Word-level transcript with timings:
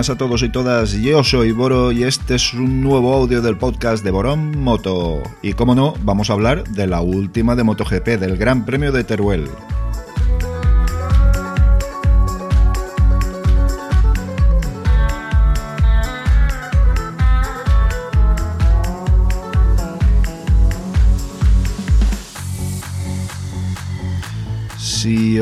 buenas 0.00 0.16
a 0.16 0.16
todos 0.16 0.42
y 0.42 0.48
todas. 0.48 0.92
Yo 0.92 1.22
soy 1.22 1.52
Boro 1.52 1.92
y 1.92 2.04
este 2.04 2.36
es 2.36 2.54
un 2.54 2.80
nuevo 2.80 3.12
audio 3.12 3.42
del 3.42 3.58
podcast 3.58 4.02
de 4.02 4.10
Borón 4.10 4.58
Moto. 4.58 5.22
Y 5.42 5.52
como 5.52 5.74
no, 5.74 5.92
vamos 6.04 6.30
a 6.30 6.32
hablar 6.32 6.64
de 6.68 6.86
la 6.86 7.02
última 7.02 7.54
de 7.54 7.64
MotoGP, 7.64 8.06
del 8.18 8.38
Gran 8.38 8.64
Premio 8.64 8.92
de 8.92 9.04
Teruel. 9.04 9.50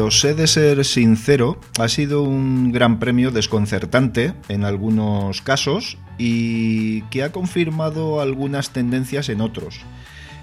Os 0.01 0.25
he 0.25 0.35
de 0.35 0.47
ser 0.47 0.85
sincero, 0.85 1.59
ha 1.79 1.89
sido 1.89 2.23
un 2.23 2.73
gran 2.73 2.99
premio 2.99 3.31
desconcertante 3.31 4.35
en 4.49 4.65
algunos 4.65 5.43
casos 5.43 5.99
y 6.19 7.03
que 7.11 7.23
ha 7.23 7.33
confirmado 7.33 8.21
algunas 8.21 8.71
tendencias 8.71 9.29
en 9.29 9.41
otros. 9.41 9.81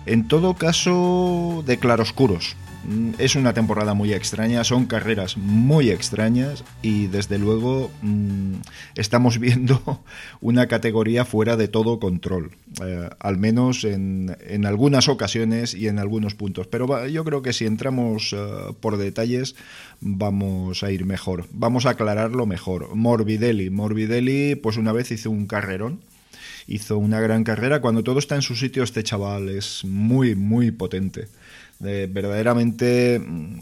En 0.05 0.27
todo 0.27 0.55
caso, 0.55 1.63
de 1.65 1.77
claroscuros. 1.77 2.55
Mm, 2.87 3.13
es 3.17 3.35
una 3.35 3.53
temporada 3.53 3.93
muy 3.93 4.13
extraña, 4.13 4.63
son 4.63 4.85
carreras 4.85 5.37
muy 5.37 5.89
extrañas 5.89 6.63
y 6.83 7.07
desde 7.07 7.39
luego 7.39 7.89
mm, 8.01 8.55
estamos 8.95 9.39
viendo 9.45 10.03
una 10.41 10.67
categoría 10.67 11.25
fuera 11.25 11.57
de 11.57 11.67
todo 11.67 11.99
control, 11.99 12.51
eh, 12.83 13.09
al 13.19 13.37
menos 13.37 13.83
en, 13.83 14.35
algunas 14.65 15.09
ocasiones 15.09 15.73
y 15.73 15.87
en 15.87 15.99
algunos 15.99 16.35
puntos. 16.35 16.67
Pero 16.67 17.07
yo 17.07 17.23
creo 17.23 17.41
que 17.41 17.53
si 17.53 17.65
entramos 17.65 18.33
eh, 18.33 18.37
por 18.79 18.97
detalles 18.97 19.55
vamos 20.01 20.83
a 20.83 20.91
ir 20.91 21.05
mejor, 21.05 21.45
vamos 21.51 21.85
a 21.85 21.91
aclararlo 21.91 22.45
mejor. 22.45 22.95
Morbidelli, 22.95 23.69
Morbidelli 23.69 24.55
pues 24.55 24.77
una 24.77 24.91
vez 24.91 25.11
hizo 25.11 25.31
un 25.31 25.47
carrerón 25.47 26.01
hizo 26.67 26.97
una 26.97 27.19
gran 27.19 27.43
carrera. 27.43 27.79
Cuando 27.79 28.03
todo 28.03 28.17
está 28.17 28.33
en 28.33 28.41
su 28.41 28.55
sitio, 28.55 28.81
este 28.81 29.03
chaval 29.03 29.49
es 29.49 29.85
muy, 29.85 30.33
muy 30.33 30.71
potente 30.71 31.27
verdaderamente 31.79 33.19
mm, 33.19 33.59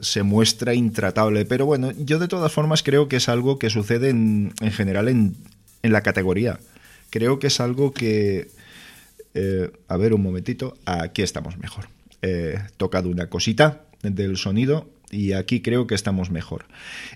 se 0.00 0.22
muestra 0.22 0.74
intratable. 0.74 1.44
Pero 1.44 1.66
bueno, 1.66 1.92
yo 1.92 2.18
de 2.18 2.28
todas 2.28 2.52
formas 2.52 2.82
creo 2.82 3.08
que 3.08 3.16
es 3.16 3.28
algo 3.28 3.58
que 3.58 3.70
sucede 3.70 4.10
en, 4.10 4.52
general 4.72 5.08
en, 5.08 5.36
la 5.82 6.02
categoría. 6.02 6.58
Creo 7.10 7.38
que 7.38 7.46
es 7.48 7.60
algo 7.60 7.92
que... 7.92 8.48
Eh, 9.34 9.70
a 9.88 9.96
ver 9.98 10.14
un 10.14 10.22
momentito, 10.22 10.76
aquí 10.86 11.22
estamos 11.22 11.58
mejor. 11.58 11.88
He 12.22 12.58
tocado 12.76 13.10
una 13.10 13.28
cosita 13.28 13.82
del 14.02 14.36
sonido 14.38 14.88
y 15.10 15.32
aquí 15.32 15.60
creo 15.60 15.86
que 15.86 15.94
estamos 15.94 16.30
mejor. 16.30 16.64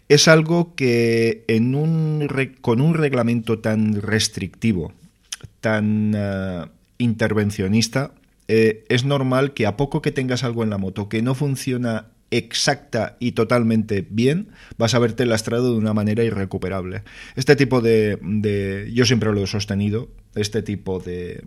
Es 0.09 0.29
algo 0.29 0.75
que 0.75 1.45
en 1.49 1.75
un, 1.75 2.29
con 2.61 2.81
un 2.81 2.95
reglamento 2.95 3.59
tan 3.59 4.01
restrictivo, 4.01 4.93
tan 5.61 6.13
eh, 6.15 6.67
intervencionista, 6.99 8.13
eh, 8.53 8.85
es 8.89 9.05
normal 9.05 9.55
que 9.55 9.65
a 9.65 9.77
poco 9.77 10.03
que 10.03 10.11
tengas 10.11 10.43
algo 10.43 10.65
en 10.65 10.71
la 10.71 10.77
moto 10.77 11.09
que 11.09 11.23
no 11.23 11.37
funciona 11.37 12.09
exacta 12.33 13.17
y 13.21 13.31
totalmente 13.31 14.05
bien, 14.11 14.49
vas 14.77 14.95
a 14.95 14.99
verte 14.99 15.25
lastrado 15.25 15.71
de 15.71 15.79
una 15.79 15.95
manera 15.95 16.25
irrecuperable. 16.25 17.05
Este 17.37 17.55
tipo 17.55 17.81
de, 17.81 18.91
yo 18.93 19.05
siempre 19.05 19.33
lo 19.33 19.45
he 19.45 19.47
sostenido, 19.47 20.11
este 20.35 20.63
tipo 20.63 20.99
de, 20.99 21.45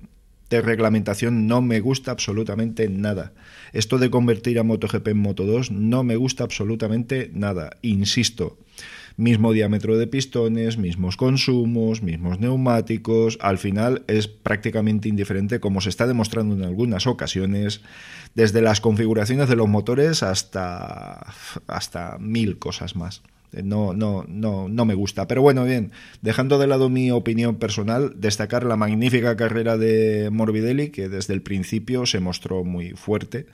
de 0.50 0.61
reglamentación 0.61 1.45
no 1.45 1.61
me 1.61 1.81
gusta 1.81 2.11
absolutamente 2.11 2.88
nada. 2.88 3.33
Esto 3.73 3.97
de 3.97 4.09
convertir 4.09 4.57
a 4.57 4.63
MotoGP 4.63 5.09
en 5.09 5.17
Moto 5.17 5.45
2 5.45 5.72
no 5.72 6.06
me 6.06 6.16
gusta 6.16 6.45
absolutamente 6.45 7.31
nada. 7.33 7.72
Insisto, 7.81 8.57
mismo 9.18 9.51
diámetro 9.53 9.97
de 9.97 10.07
pistones, 10.07 10.78
mismos 10.78 11.18
consumos, 11.18 12.01
mismos 12.01 12.40
neumáticos, 12.40 13.38
al 13.41 13.57
final 13.57 14.03
es 14.07 14.28
prácticamente 14.28 15.09
indiferente 15.09 15.59
como 15.59 15.81
se 15.81 15.90
está 15.90 16.07
demostrando 16.07 16.56
en 16.56 16.63
algunas 16.63 17.07
ocasiones, 17.07 17.81
desde 18.35 18.62
las 18.62 18.81
configuraciones 18.81 19.50
de 19.50 19.56
los 19.56 19.68
motores 19.68 20.24
hasta, 20.24 21.25
hasta 21.68 22.18
mil 22.19 22.57
cosas 22.57 22.96
más. 22.96 23.22
No, 23.61 23.93
no, 23.93 24.25
no, 24.27 24.67
no 24.67 24.85
me 24.85 24.93
gusta. 24.95 25.27
Pero 25.27 25.41
bueno, 25.41 25.63
bien, 25.65 25.91
dejando 26.21 26.57
de 26.57 26.67
lado 26.67 26.89
mi 26.89 27.11
opinión 27.11 27.57
personal, 27.57 28.13
destacar 28.15 28.63
la 28.63 28.77
magnífica 28.77 29.35
carrera 29.35 29.77
de 29.77 30.29
Morbidelli, 30.31 30.89
que 30.89 31.09
desde 31.09 31.33
el 31.33 31.41
principio 31.41 32.05
se 32.05 32.19
mostró 32.19 32.63
muy 32.63 32.91
fuerte, 32.91 33.45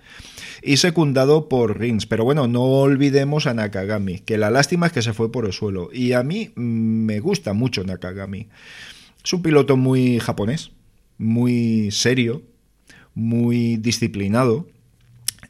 y 0.61 0.77
secundado 0.77 1.49
por 1.49 1.79
Rins. 1.79 2.05
Pero 2.05 2.23
bueno, 2.23 2.47
no 2.47 2.63
olvidemos 2.63 3.47
a 3.47 3.53
Nakagami, 3.53 4.19
que 4.19 4.37
la 4.37 4.49
lástima 4.49 4.87
es 4.87 4.93
que 4.93 5.01
se 5.01 5.13
fue 5.13 5.31
por 5.31 5.45
el 5.45 5.53
suelo. 5.53 5.89
Y 5.91 6.13
a 6.13 6.23
mí 6.23 6.51
me 6.55 7.19
gusta 7.19 7.53
mucho 7.53 7.83
Nakagami. 7.83 8.47
Es 9.23 9.33
un 9.33 9.41
piloto 9.41 9.75
muy 9.75 10.19
japonés, 10.19 10.71
muy 11.17 11.91
serio, 11.91 12.43
muy 13.15 13.77
disciplinado. 13.77 14.67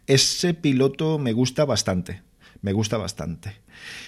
Ese 0.07 0.55
piloto 0.55 1.19
me 1.19 1.33
gusta 1.33 1.65
bastante 1.65 2.23
me 2.61 2.73
gusta 2.73 2.97
bastante. 2.97 3.57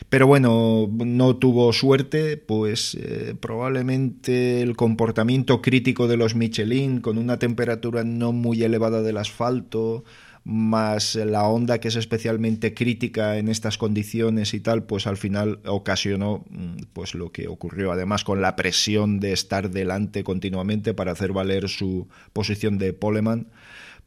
Pero 0.09 0.27
bueno, 0.27 0.89
no 0.91 1.35
tuvo 1.37 1.71
suerte, 1.73 2.37
pues 2.37 2.95
eh, 2.99 3.35
probablemente 3.39 4.61
el 4.61 4.75
comportamiento 4.75 5.61
crítico 5.61 6.07
de 6.07 6.17
los 6.17 6.35
Michelin 6.35 7.01
con 7.01 7.17
una 7.17 7.39
temperatura 7.39 8.03
no 8.03 8.31
muy 8.31 8.61
elevada 8.63 9.01
del 9.01 9.17
asfalto, 9.17 10.03
más 10.43 11.15
la 11.15 11.47
onda 11.47 11.79
que 11.79 11.87
es 11.89 11.95
especialmente 11.95 12.73
crítica 12.73 13.37
en 13.37 13.47
estas 13.47 13.77
condiciones 13.77 14.53
y 14.53 14.59
tal, 14.59 14.83
pues 14.83 15.05
al 15.05 15.17
final 15.17 15.59
ocasionó 15.65 16.43
mm, 16.49 16.83
pues 16.93 17.13
lo 17.13 17.31
que 17.31 17.47
ocurrió. 17.47 17.91
Además 17.91 18.23
con 18.23 18.41
la 18.41 18.55
presión 18.55 19.19
de 19.19 19.33
estar 19.33 19.69
delante 19.69 20.23
continuamente 20.23 20.93
para 20.93 21.11
hacer 21.11 21.31
valer 21.31 21.69
su 21.69 22.07
posición 22.33 22.77
de 22.79 22.93
poleman 22.93 23.47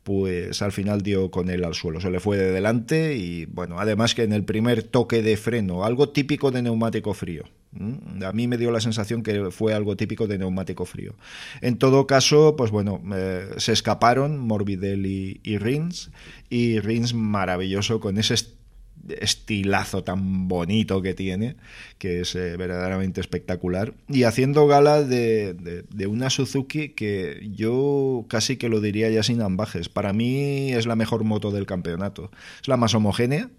pues 0.05 0.61
al 0.61 0.71
final 0.71 1.03
dio 1.03 1.31
con 1.31 1.51
él 1.51 1.65
al 1.65 1.75
suelo, 1.75 2.01
se 2.01 2.11
le 2.11 2.21
fue 2.21 2.37
de 2.37 2.53
delante 2.53 3.17
y 3.17 3.47
bueno, 3.47 3.81
además 3.81 4.15
que 4.15 4.23
en 4.23 4.33
el 4.33 4.45
primer 4.45 4.83
toque 4.83 5.23
de 5.23 5.37
freno, 5.37 5.85
algo 5.85 6.11
típico 6.11 6.51
de 6.51 6.63
neumático 6.63 7.15
frío. 7.15 7.45
A 8.23 8.33
mí 8.33 8.47
me 8.47 8.57
dio 8.57 8.71
la 8.71 8.81
sensación 8.81 9.25
que 9.25 9.51
fue 9.51 9.75
algo 9.75 9.97
típico 9.97 10.29
de 10.29 10.39
neumático 10.39 10.85
frío. 10.85 11.15
En 11.61 11.77
todo 11.77 12.07
caso, 12.07 12.55
pues 12.57 12.71
bueno, 12.71 13.03
eh, 13.13 13.49
se 13.57 13.73
escaparon 13.73 14.39
Morbidelli 14.39 15.41
y 15.43 15.59
Rins, 15.59 16.13
y 16.51 16.79
Rins 16.79 17.15
maravilloso 17.15 17.99
con 17.99 18.17
ese 18.19 18.37
estilazo 19.21 20.05
tan 20.05 20.49
bonito 20.49 21.03
que 21.03 21.15
tiene, 21.15 21.57
que 21.99 22.21
es 22.21 22.35
eh, 22.35 22.57
verdaderamente 22.57 23.21
espectacular, 23.21 23.95
y 24.09 24.25
haciendo 24.25 24.67
gala 24.67 25.03
de, 25.03 25.85
una 26.09 26.31
Suzuki 26.31 26.91
que 26.91 27.49
yo 27.53 28.25
casi 28.29 28.57
que 28.57 28.69
lo 28.69 28.81
diría 28.81 29.11
ya 29.11 29.23
sin 29.23 29.43
ambajes. 29.43 29.89
Para 29.89 30.13
mí 30.13 30.73
es 30.73 30.87
la 30.87 30.97
mejor 30.97 31.25
moto 31.25 31.51
del 31.51 31.67
campeonato. 31.67 32.31
Es 32.63 32.69
la 32.69 32.77
más 32.77 32.95
homogénea, 32.95 33.51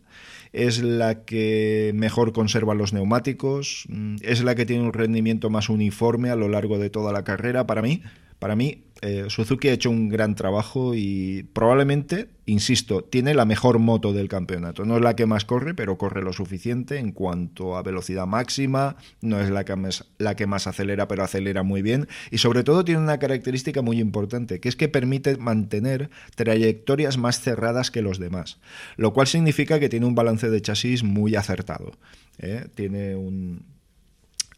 es 0.53 0.81
la 0.81 1.25
que 1.25 1.91
mejor 1.95 2.33
conserva 2.33 2.73
los 2.73 2.93
neumáticos, 2.93 3.85
mm, 3.89 4.17
es 4.21 4.43
la 4.43 4.55
que 4.55 4.65
tiene 4.65 4.83
un 4.83 4.93
rendimiento 4.93 5.49
más 5.49 5.69
uniforme 5.69 6.29
a 6.29 6.35
lo 6.35 6.47
largo 6.47 6.79
de 6.79 6.89
toda 6.89 7.11
la 7.11 7.23
carrera. 7.23 7.67
Para 7.67 7.81
mí, 7.81 8.01
para 8.39 8.55
mí 8.55 8.85
eh, 9.01 9.25
Suzuki 9.27 9.67
ha 9.67 9.73
hecho 9.73 9.89
un 9.89 10.09
gran 10.09 10.35
trabajo 10.35 10.95
y 10.95 11.43
probablemente, 11.53 12.29
insisto, 12.45 13.03
tiene 13.03 13.33
la 13.33 13.45
mejor 13.45 13.77
moto 13.77 14.13
del 14.13 14.29
campeonato. 14.29 14.85
No 14.85 14.95
es 14.95 15.03
la 15.03 15.15
que 15.15 15.25
más 15.25 15.43
corre, 15.43 15.73
pero 15.73 15.97
corre 15.97 16.23
lo 16.23 16.31
suficiente 16.31 16.97
en 16.97 17.11
cuanto 17.11 17.75
a 17.75 17.83
velocidad 17.83 18.25
máxima, 18.25 18.95
no 19.21 19.39
es 19.41 19.49
la 19.49 19.65
que 19.65 19.75
más, 19.75 20.05
la 20.17 20.35
que 20.35 20.47
más 20.47 20.65
acelera, 20.65 21.07
pero 21.07 21.23
acelera 21.23 21.61
muy 21.61 21.81
bien. 21.81 22.07
Y 22.31 22.37
sobre 22.37 22.63
todo 22.63 22.85
tiene 22.85 23.01
una 23.01 23.19
característica 23.19 23.81
muy 23.81 23.99
importante, 23.99 24.59
que 24.59 24.69
es 24.69 24.75
que 24.75 24.87
permite 24.87 25.37
mantener 25.37 26.09
trayectorias 26.35 27.17
más 27.17 27.41
cerradas 27.41 27.91
que 27.91 28.01
los 28.01 28.17
demás, 28.17 28.59
lo 28.95 29.13
cual 29.13 29.27
significa 29.27 29.79
que 29.79 29.89
tiene 29.89 30.05
un 30.05 30.15
balance 30.15 30.49
de 30.49 30.61
chasis 30.61 31.03
muy 31.03 31.35
acertado. 31.35 31.91
¿eh? 32.39 32.65
Tiene 32.73 33.15
un, 33.15 33.65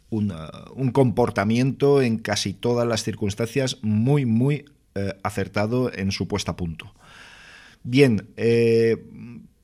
un 0.09 0.92
comportamiento 0.92 2.01
en 2.01 2.18
casi 2.18 2.54
todas 2.54 2.88
las 2.88 3.04
circunstancias 3.04 3.77
muy, 3.81 4.25
muy 4.25 4.65
eh, 4.95 5.13
acertado 5.24 5.92
en 5.94 6.12
su 6.12 6.27
puesta 6.27 6.54
a 6.54 6.56
punto. 6.56 6.94
Bien, 7.83 8.30
eh, 8.36 8.98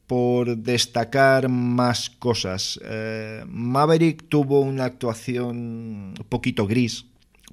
por 0.07 0.57
destacar 0.57 1.49
más 1.49 2.09
cosas, 2.09 2.79
eh, 2.83 3.43
Maverick 3.47 4.27
tuvo 4.29 4.61
una 4.61 4.85
actuación 4.85 6.13
poquito 6.29 6.67
gris, 6.67 7.05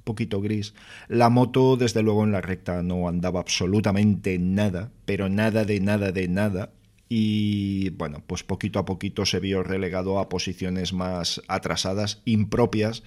poquito 0.05 0.41
gris. 0.41 0.75
La 1.09 1.31
moto, 1.31 1.77
desde 1.77 2.03
luego, 2.03 2.25
en 2.25 2.33
la 2.33 2.41
recta 2.41 2.83
no 2.83 3.09
andaba 3.09 3.41
absolutamente 3.41 4.39
nada, 4.39 4.91
pero 5.05 5.29
nada 5.29 5.65
de 5.65 5.81
nada 5.81 6.13
de 6.13 6.29
nada 6.29 6.71
y 7.13 7.91
bueno, 7.91 8.23
pues 8.25 8.45
poquito 8.45 8.79
a 8.79 8.85
poquito 8.85 9.27
se 9.27 9.41
vio 9.41 9.65
relegado 9.65 10.21
a 10.21 10.29
posiciones 10.29 10.93
más 10.93 11.43
atrasadas, 11.49 12.23
impropias 12.25 13.03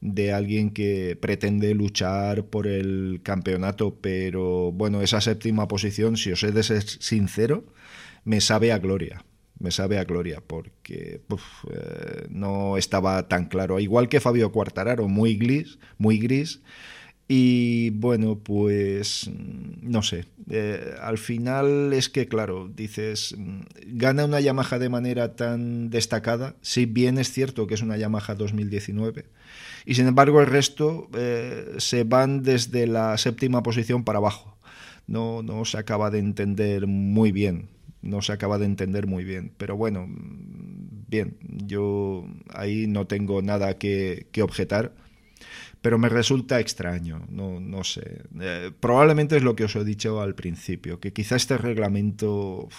de 0.00 0.32
alguien 0.32 0.70
que 0.70 1.16
pretende 1.20 1.72
luchar 1.72 2.46
por 2.46 2.66
el 2.66 3.20
campeonato, 3.22 3.96
pero 4.00 4.72
bueno, 4.72 5.02
esa 5.02 5.20
séptima 5.20 5.68
posición, 5.68 6.16
si 6.16 6.32
os 6.32 6.42
he 6.42 6.50
de 6.50 6.64
ser 6.64 6.82
sincero, 6.82 7.64
me 8.24 8.40
sabe 8.40 8.72
a 8.72 8.78
gloria. 8.78 9.24
me 9.60 9.70
sabe 9.70 9.98
a 9.98 10.04
gloria, 10.04 10.42
porque 10.44 11.20
eh, 11.70 12.26
no 12.28 12.76
estaba 12.76 13.28
tan 13.28 13.46
claro. 13.46 13.78
Igual 13.78 14.08
que 14.08 14.20
Fabio 14.20 14.50
Cuartararo, 14.50 15.06
muy 15.08 15.36
gris, 15.36 15.78
muy 15.96 16.18
gris. 16.18 16.60
Y 17.26 17.90
bueno, 17.90 18.38
pues 18.38 19.30
no 19.80 20.02
sé. 20.02 20.26
Eh, 20.50 20.94
al 21.00 21.16
final 21.16 21.92
es 21.94 22.10
que, 22.10 22.28
claro, 22.28 22.70
dices, 22.74 23.34
gana 23.86 24.26
una 24.26 24.40
Yamaha 24.40 24.78
de 24.78 24.90
manera 24.90 25.34
tan 25.34 25.88
destacada. 25.88 26.54
Si 26.60 26.84
bien 26.86 27.18
es 27.18 27.32
cierto 27.32 27.66
que 27.66 27.74
es 27.74 27.82
una 27.82 27.96
Yamaha 27.96 28.34
2019. 28.34 29.24
Y 29.86 29.94
sin 29.94 30.06
embargo, 30.06 30.40
el 30.40 30.46
resto 30.46 31.08
eh, 31.16 31.74
se 31.78 32.04
van 32.04 32.42
desde 32.42 32.86
la 32.86 33.16
séptima 33.16 33.62
posición 33.62 34.04
para 34.04 34.18
abajo. 34.18 34.58
No, 35.06 35.42
no 35.42 35.64
se 35.64 35.78
acaba 35.78 36.10
de 36.10 36.18
entender 36.18 36.86
muy 36.86 37.32
bien 37.32 37.68
no 38.04 38.20
se 38.22 38.32
acaba 38.32 38.58
de 38.58 38.66
entender 38.66 39.06
muy 39.06 39.24
bien. 39.24 39.52
Pero 39.56 39.76
bueno, 39.76 40.06
bien, 41.08 41.36
yo 41.40 42.26
ahí 42.52 42.86
no 42.86 43.06
tengo 43.06 43.42
nada 43.42 43.78
que, 43.78 44.26
objetar, 44.42 44.92
pero 45.84 45.98
me 45.98 46.08
resulta 46.08 46.60
extraño, 46.60 47.26
no, 47.28 47.60
no 47.60 47.84
sé. 47.84 48.22
Eh, 48.40 48.70
probablemente 48.80 49.36
es 49.36 49.42
lo 49.42 49.54
que 49.54 49.64
os 49.64 49.76
he 49.76 49.84
dicho 49.84 50.22
al 50.22 50.34
principio, 50.34 50.98
que 50.98 51.12
quizá 51.12 51.36
este 51.36 51.58
reglamento 51.58 52.70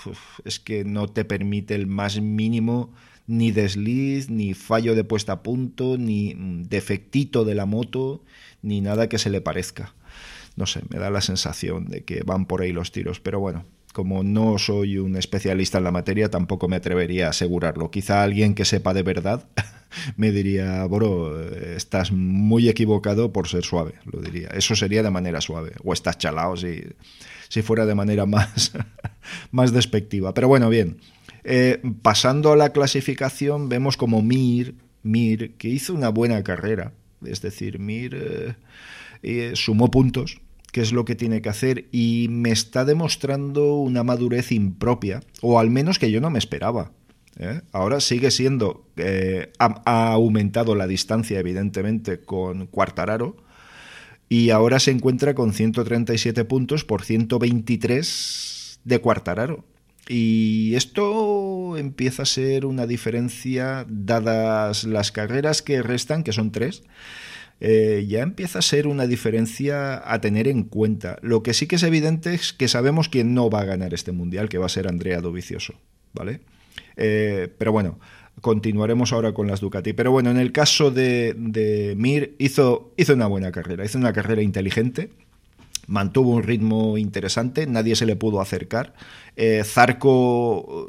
es 0.44 0.60
que 0.60 0.84
no 0.84 1.08
te 1.08 1.24
permite 1.24 1.76
el 1.76 1.86
más 1.86 2.20
mínimo 2.20 2.92
ni 3.28 3.52
desliz, 3.52 4.32
ni 4.32 4.56
fallo 4.56 4.96
de 4.96 5.04
puesta 5.04 5.34
a 5.34 5.44
punto, 5.44 6.00
ni 6.00 6.34
defectito 6.68 7.46
de 7.46 7.54
la 7.54 7.68
moto, 7.68 8.24
ni 8.64 8.82
nada 8.82 9.08
que 9.08 9.20
se 9.20 9.30
le 9.30 9.40
parezca. 9.40 9.94
No 10.56 10.66
sé, 10.66 10.82
me 10.90 10.98
da 10.98 11.12
la 11.12 11.22
sensación 11.22 11.86
de 11.86 12.04
que 12.06 12.24
van 12.26 12.48
por 12.48 12.64
ahí 12.64 12.72
los 12.72 12.92
tiros, 12.92 13.20
pero 13.20 13.40
bueno, 13.40 13.66
como 13.94 14.24
no 14.24 14.58
soy 14.58 14.98
un 14.98 15.16
especialista 15.16 15.78
en 15.78 15.84
la 15.84 15.92
materia, 15.92 16.32
tampoco 16.32 16.68
me 16.68 16.78
atrevería 16.78 17.28
a 17.28 17.30
asegurarlo. 17.30 17.92
Quizá 17.92 18.24
alguien 18.24 18.56
que 18.56 18.66
sepa 18.66 18.96
de 18.96 19.04
verdad 19.04 19.48
me 20.18 20.32
diría, 20.32 20.86
bro, 20.86 21.42
estás 21.76 22.12
muy 22.12 22.70
equivocado 22.70 23.32
por 23.32 23.48
ser 23.48 23.64
suave, 23.64 23.96
lo 24.06 24.22
diría. 24.22 24.50
Eso 24.50 24.76
sería 24.76 25.04
de 25.04 25.12
manera 25.12 25.42
suave. 25.42 25.74
O 25.84 25.94
estás 25.94 26.18
chalado 26.18 26.56
si, 26.58 26.84
si 27.50 27.62
fuera 27.62 27.86
de 27.86 27.96
manera 27.96 28.26
más, 28.26 28.74
más 29.52 29.72
despectiva. 29.72 30.34
Pero 30.34 30.48
bueno, 30.48 30.70
bien. 30.70 30.98
Eh, 31.44 31.80
pasando 32.02 32.52
a 32.52 32.56
la 32.56 32.70
clasificación, 32.70 33.70
vemos 33.70 33.98
como 33.98 34.22
Mir, 34.22 34.76
Mir, 35.04 35.54
que 35.58 35.70
hizo 35.70 35.94
una 35.94 36.10
buena 36.10 36.44
carrera. 36.44 36.94
Es 37.24 37.42
decir, 37.42 37.80
Mir 37.80 38.16
eh, 38.16 38.56
eh, 39.22 39.52
sumó 39.54 39.92
puntos 39.92 40.42
qué 40.72 40.82
es 40.82 40.92
lo 40.92 41.06
que 41.06 41.16
tiene 41.16 41.42
que 41.42 41.48
hacer 41.48 41.88
y 41.94 42.28
me 42.30 42.52
está 42.52 42.84
demostrando 42.84 43.76
una 43.76 44.04
madurez 44.04 44.52
impropia, 44.52 45.22
o 45.42 45.58
al 45.58 45.70
menos 45.70 46.00
que 46.00 46.12
yo 46.12 46.20
no 46.20 46.30
me 46.30 46.40
esperaba. 46.40 46.92
¿Eh? 47.38 47.62
Ahora 47.72 48.00
sigue 48.00 48.32
siendo, 48.32 48.86
eh, 48.98 49.52
ha, 49.60 50.12
aumentado 50.12 50.76
la 50.76 50.88
distancia 50.88 51.40
evidentemente 51.40 52.20
con 52.20 52.68
Cuartararo 52.68 53.38
y 54.30 54.50
ahora 54.50 54.80
se 54.80 54.92
encuentra 54.92 55.36
con 55.36 55.54
137 55.54 56.46
puntos 56.46 56.84
por 56.84 57.04
123 57.04 58.80
de 58.84 59.00
Cuartararo. 59.00 59.66
Y 60.08 60.76
esto 60.76 61.78
empieza 61.78 62.24
a 62.24 62.28
ser 62.28 62.66
una 62.66 62.86
diferencia 62.86 63.86
dadas 63.90 64.84
las 64.84 65.12
carreras 65.12 65.64
que 65.64 65.82
restan, 65.82 66.24
que 66.24 66.32
son 66.32 66.52
tres, 66.52 66.84
eh, 67.60 68.06
ya 68.08 68.22
empieza 68.22 68.60
a 68.60 68.62
ser 68.62 68.86
una 68.86 69.08
diferencia 69.08 70.02
a 70.12 70.22
tener 70.22 70.48
en 70.48 70.64
cuenta. 70.64 71.18
Lo 71.24 71.42
que 71.42 71.56
sí 71.56 71.66
que 71.68 71.78
es 71.78 71.84
evidente 71.84 72.36
es 72.36 72.54
que 72.54 72.68
sabemos 72.68 73.10
quién 73.10 73.34
no 73.34 73.50
va 73.50 73.62
a 73.62 73.66
ganar 73.66 73.96
este 73.96 74.12
mundial, 74.12 74.48
que 74.48 74.60
va 74.60 74.68
a 74.68 74.70
ser 74.70 74.88
Andrea 74.88 75.22
Dovicioso, 75.22 75.74
¿vale? 76.14 76.42
Eh, 76.98 77.50
pero 77.58 77.72
bueno, 77.72 78.00
continuaremos 78.42 79.14
ahora 79.14 79.34
con 79.34 79.48
las 79.48 79.62
Ducati. 79.62 79.94
Pero 79.94 80.12
bueno, 80.12 80.32
en 80.32 80.38
el 80.38 80.52
caso 80.52 80.92
de, 80.92 81.94
Mir, 81.98 82.36
hizo, 82.38 82.94
hizo 82.98 83.14
una 83.14 83.28
buena 83.28 83.52
carrera, 83.52 83.86
hizo 83.86 83.98
una 83.98 84.14
carrera 84.14 84.42
inteligente, 84.42 85.10
mantuvo 85.88 86.32
un 86.32 86.44
ritmo 86.44 86.98
interesante, 86.98 87.68
nadie 87.68 87.96
se 87.96 88.06
le 88.06 88.16
pudo 88.16 88.42
acercar. 88.42 88.94
Eh, 89.36 89.64
Zarco 89.66 90.88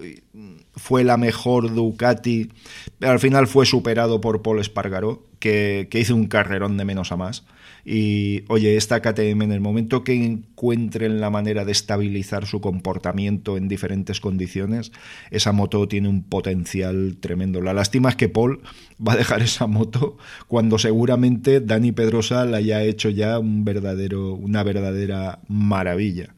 fue 0.77 1.05
la 1.05 1.17
mejor 1.17 1.75
Ducati, 1.75 2.50
pero 2.99 3.12
al 3.12 3.21
final 3.21 3.47
fue 3.47 3.67
superado 3.67 4.21
por 4.21 4.43
Paul 4.43 4.61
Espargaró, 4.61 5.25
que, 5.39 5.89
hizo 5.93 6.15
un 6.15 6.27
carrerón 6.27 6.77
de 6.77 6.85
menos 6.85 7.12
a 7.12 7.17
más. 7.17 7.44
Y 7.88 8.43
oye, 8.49 8.77
esta 8.77 9.00
KTM 9.00 9.43
en 9.43 9.53
el 9.53 9.61
momento 9.61 10.03
que 10.03 10.12
encuentren 10.12 11.21
la 11.21 11.31
manera 11.31 11.65
de 11.65 11.71
estabilizar 11.71 12.44
su 12.44 12.61
comportamiento 12.61 13.56
en 13.56 13.69
diferentes 13.69 14.21
condiciones, 14.21 14.91
esa 15.31 15.53
moto 15.53 15.87
tiene 15.87 16.09
un 16.09 16.25
potencial 16.25 17.17
tremendo. 17.21 17.61
La 17.61 17.75
lástima 17.75 18.09
es 18.09 18.17
que 18.17 18.29
Paul 18.29 18.61
va 19.00 19.12
a 19.12 19.17
dejar 19.17 19.41
esa 19.43 19.69
moto 19.69 20.19
cuando 20.49 20.81
seguramente 20.81 21.61
Dani 21.61 21.93
Pedrosa 21.93 22.44
la 22.44 22.56
haya 22.56 22.83
hecho 22.83 23.09
ya 23.09 23.38
un 23.38 23.65
verdadero, 23.65 24.35
una 24.35 24.65
verdadera 24.65 25.39
maravilla 25.47 26.35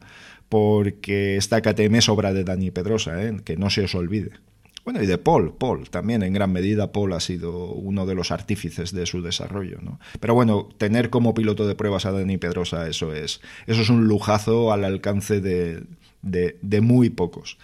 porque 0.49 1.37
esta 1.37 1.61
KTM 1.61 1.95
es 1.95 2.09
obra 2.09 2.33
de 2.33 2.43
Dani 2.43 2.71
Pedrosa, 2.71 3.23
¿eh? 3.23 3.37
que 3.45 3.55
no 3.55 3.69
se 3.69 3.83
os 3.83 3.95
olvide. 3.95 4.31
Bueno, 4.89 5.03
y 5.03 5.05
de 5.05 5.19
Paul, 5.19 5.53
Paul, 5.55 5.87
también 5.91 6.23
en 6.23 6.33
gran 6.33 6.51
medida 6.51 6.91
Paul 6.91 7.13
ha 7.13 7.19
sido 7.19 7.73
uno 7.73 8.07
de 8.07 8.15
los 8.15 8.31
artífices 8.31 8.91
de 8.91 9.05
su 9.05 9.21
desarrollo, 9.21 9.77
¿no? 9.83 9.99
Pero 10.19 10.33
bueno, 10.33 10.67
tener 10.79 11.11
como 11.11 11.35
piloto 11.35 11.67
de 11.67 11.75
pruebas 11.75 12.07
a 12.07 12.11
Dani 12.11 12.39
Pedrosa, 12.39 12.87
eso 12.87 13.13
es, 13.13 13.39
eso 13.67 13.83
es 13.83 13.89
un 13.91 14.07
lujazo 14.07 14.73
al 14.73 14.83
alcance 14.83 15.41
de, 15.41 15.83
de, 16.23 16.81
muy 16.81 17.11
pocos. 17.11 17.59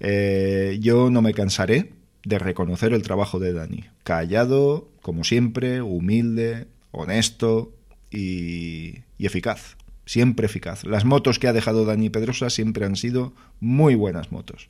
Eh, 0.00 0.78
yo 0.80 1.10
no 1.10 1.20
me 1.20 1.34
cansaré 1.34 1.92
de 2.24 2.38
reconocer 2.38 2.94
el 2.94 3.02
trabajo 3.02 3.38
de 3.38 3.52
Dani. 3.52 3.84
Callado, 4.02 4.88
como 5.02 5.22
siempre, 5.22 5.82
humilde, 5.82 6.66
honesto 6.92 7.74
y, 8.10 9.00
y 9.18 9.26
eficaz 9.26 9.76
siempre 10.06 10.46
eficaz. 10.46 10.84
Las 10.84 11.04
motos 11.04 11.38
que 11.38 11.48
ha 11.48 11.52
dejado 11.52 11.84
Dani 11.84 12.10
Pedrosa 12.10 12.50
siempre 12.50 12.84
han 12.84 12.96
sido 12.96 13.32
muy 13.60 13.94
buenas 13.94 14.32
motos. 14.32 14.68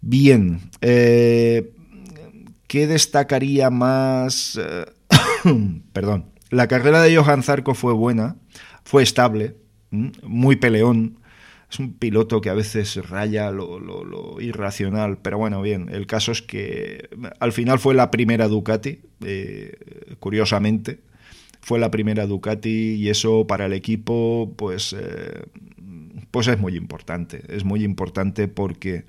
Bien, 0.00 0.60
eh, 0.80 1.72
¿qué 2.66 2.86
destacaría 2.86 3.70
más? 3.70 4.58
Perdón, 5.92 6.26
la 6.50 6.68
carrera 6.68 7.02
de 7.02 7.14
Johan 7.16 7.42
Zarco 7.42 7.74
fue 7.74 7.92
buena, 7.92 8.36
fue 8.84 9.02
estable, 9.02 9.56
muy 9.90 10.56
peleón. 10.56 11.18
Es 11.70 11.78
un 11.78 11.92
piloto 11.92 12.40
que 12.40 12.50
a 12.50 12.54
veces 12.54 12.96
raya 13.08 13.52
lo, 13.52 14.40
irracional, 14.40 15.18
pero 15.18 15.38
bueno, 15.38 15.62
bien, 15.62 15.88
el 15.92 16.06
caso 16.08 16.32
es 16.32 16.42
que 16.42 17.08
al 17.38 17.52
final 17.52 17.78
fue 17.78 17.94
la 17.94 18.10
primera 18.10 18.48
Ducati, 18.48 19.02
eh, 19.24 20.16
curiosamente, 20.18 20.98
fue 21.60 21.78
la 21.78 21.90
primera 21.90 22.26
Ducati 22.26 22.94
y 22.94 23.08
eso 23.08 23.46
para 23.46 23.66
el 23.66 23.72
equipo 23.72 24.52
pues, 24.56 24.94
eh, 24.98 25.44
pues 26.30 26.48
es 26.48 26.58
muy 26.58 26.76
importante. 26.76 27.42
Es 27.48 27.64
muy 27.64 27.84
importante 27.84 28.48
porque 28.48 29.04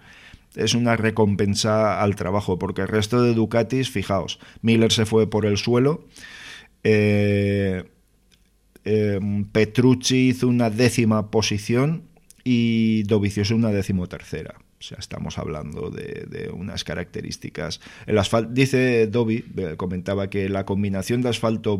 es 0.55 0.73
una 0.73 0.95
recompensa 0.95 2.01
al 2.01 2.15
trabajo, 2.15 2.59
porque 2.59 2.81
el 2.81 2.87
resto 2.87 3.21
de 3.21 3.33
Ducatis, 3.33 3.89
fijaos, 3.89 4.39
Miller 4.61 4.91
se 4.91 5.05
fue 5.05 5.29
por 5.29 5.45
el 5.45 5.57
suelo, 5.57 6.05
eh, 6.83 7.83
eh, 8.83 9.19
Petrucci 9.51 10.29
hizo 10.29 10.47
una 10.47 10.69
décima 10.69 11.29
posición 11.29 12.03
y 12.43 13.03
Dovizioso 13.03 13.55
una 13.55 13.69
decimotercera. 13.69 14.55
O 14.79 14.83
sea, 14.83 14.97
estamos 14.97 15.37
hablando 15.37 15.91
de, 15.91 16.49
unas 16.51 16.83
características. 16.83 17.81
El 18.07 18.17
asfalto, 18.17 18.51
dice 18.51 19.05
Dobby, 19.05 19.45
eh, 19.55 19.75
comentaba 19.77 20.31
que 20.31 20.49
la 20.49 20.65
combinación 20.65 21.21
de 21.21 21.29
asfalto 21.29 21.79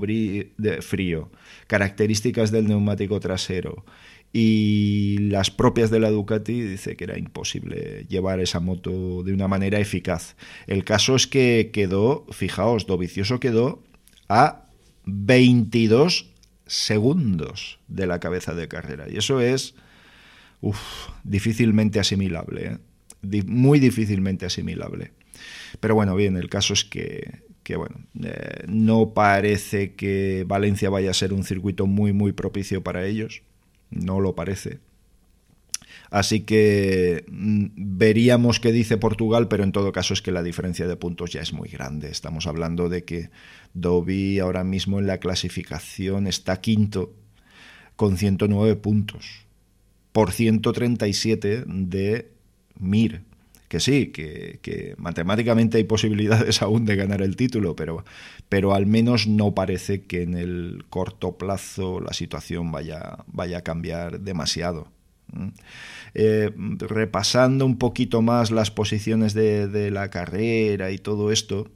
frío, 0.82 1.32
características 1.66 2.52
del 2.52 2.68
neumático 2.68 3.20
trasero 3.20 3.84
y 4.34 5.18
las 5.20 5.52
propias 5.52 5.90
de 5.90 6.00
la 6.00 6.10
Ducati, 6.10 6.62
dice 6.62 6.96
que 6.96 7.04
era 7.04 7.18
imposible 7.18 8.06
llevar 8.08 8.40
esa 8.40 8.60
moto 8.60 9.24
de 9.24 9.34
una 9.34 9.48
manera 9.48 9.80
eficaz. 9.80 10.36
El 10.68 10.84
caso 10.86 11.16
es 11.16 11.28
que 11.28 11.72
quedó, 11.74 12.26
fijaos, 12.32 12.88
Dovicioso 12.88 13.40
quedó 13.40 13.84
a 14.30 14.70
22 15.06 16.32
segundos 16.66 17.80
de 17.90 18.08
la 18.08 18.20
cabeza 18.20 18.54
de 18.54 18.68
carrera. 18.70 19.08
Y 19.10 19.18
eso 19.18 19.42
es 19.42 19.76
difícilmente 21.24 22.00
asimilable. 22.00 22.66
¿eh? 22.66 22.78
muy 23.46 23.80
difícilmente 23.80 24.46
asimilable. 24.46 25.12
Pero 25.80 25.96
bueno, 25.96 26.16
bien, 26.16 26.38
el 26.38 26.50
caso 26.50 26.74
es 26.74 26.86
que, 26.86 27.42
bueno, 27.76 28.06
eh, 28.24 28.64
no 28.68 29.14
parece 29.14 29.96
que 29.96 30.44
Valencia 30.48 30.90
vaya 30.90 31.12
a 31.12 31.14
ser 31.14 31.34
un 31.34 31.44
circuito 31.44 31.88
muy, 31.88 32.14
muy 32.14 32.32
propicio 32.32 32.84
para 32.84 33.06
ellos. 33.06 33.44
No 33.92 34.20
lo 34.20 34.36
parece. 34.36 34.80
Así 36.10 36.42
que 36.42 37.26
mm, 37.30 37.66
veríamos 37.76 38.60
qué 38.60 38.72
dice 38.72 38.98
Portugal, 38.98 39.48
pero 39.48 39.64
en 39.64 39.72
todo 39.72 39.92
caso 39.92 40.14
es 40.14 40.22
que 40.22 40.32
la 40.32 40.44
diferencia 40.44 40.88
de 40.88 40.96
puntos 40.98 41.32
ya 41.32 41.42
es 41.42 41.54
muy 41.54 41.70
grande. 41.70 42.10
Estamos 42.10 42.48
hablando 42.48 42.90
de 42.90 43.06
que 43.06 43.30
Dobby 43.74 44.40
ahora 44.40 44.64
mismo 44.64 45.00
en 45.00 45.08
la 45.08 45.20
clasificación 45.20 46.28
está 46.28 46.60
quinto 46.60 47.14
con 47.96 48.18
109 48.18 48.76
puntos 48.76 49.46
por 50.12 50.32
137 50.32 51.64
de 51.68 52.32
Mir, 52.78 53.24
que 53.72 53.80
sí, 53.80 54.08
que, 54.08 54.96
matemáticamente 54.98 55.78
hay 55.78 55.86
posibilidades 55.86 56.62
aún 56.62 56.84
de 56.84 56.98
ganar 56.98 57.22
el 57.22 57.38
título, 57.38 57.74
pero, 57.74 58.04
pero 58.50 58.74
al 58.74 58.86
menos 58.86 59.28
no 59.28 59.56
parece 59.56 60.02
que 60.02 60.24
en 60.24 60.34
el 60.34 60.84
corto 60.90 61.38
plazo 61.38 62.02
la 62.02 62.12
situación 62.12 62.74
vaya, 62.74 63.20
vaya 63.28 63.60
a 63.60 63.62
cambiar 63.62 64.20
demasiado. 64.20 64.90
Eh, 66.14 66.52
repasando 66.80 67.66
un 67.66 67.78
poquito 67.78 68.22
más 68.22 68.52
las 68.52 68.72
posiciones 68.72 69.34
de, 69.34 69.90
la 69.90 70.10
carrera 70.10 70.92
y 70.92 70.98
todo 70.98 71.32
esto, 71.32 71.70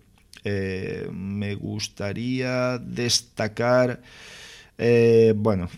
eh, 0.44 1.08
me 1.14 1.56
gustaría 1.56 2.78
destacar, 2.78 4.02
eh, 4.78 5.34
bueno, 5.34 5.70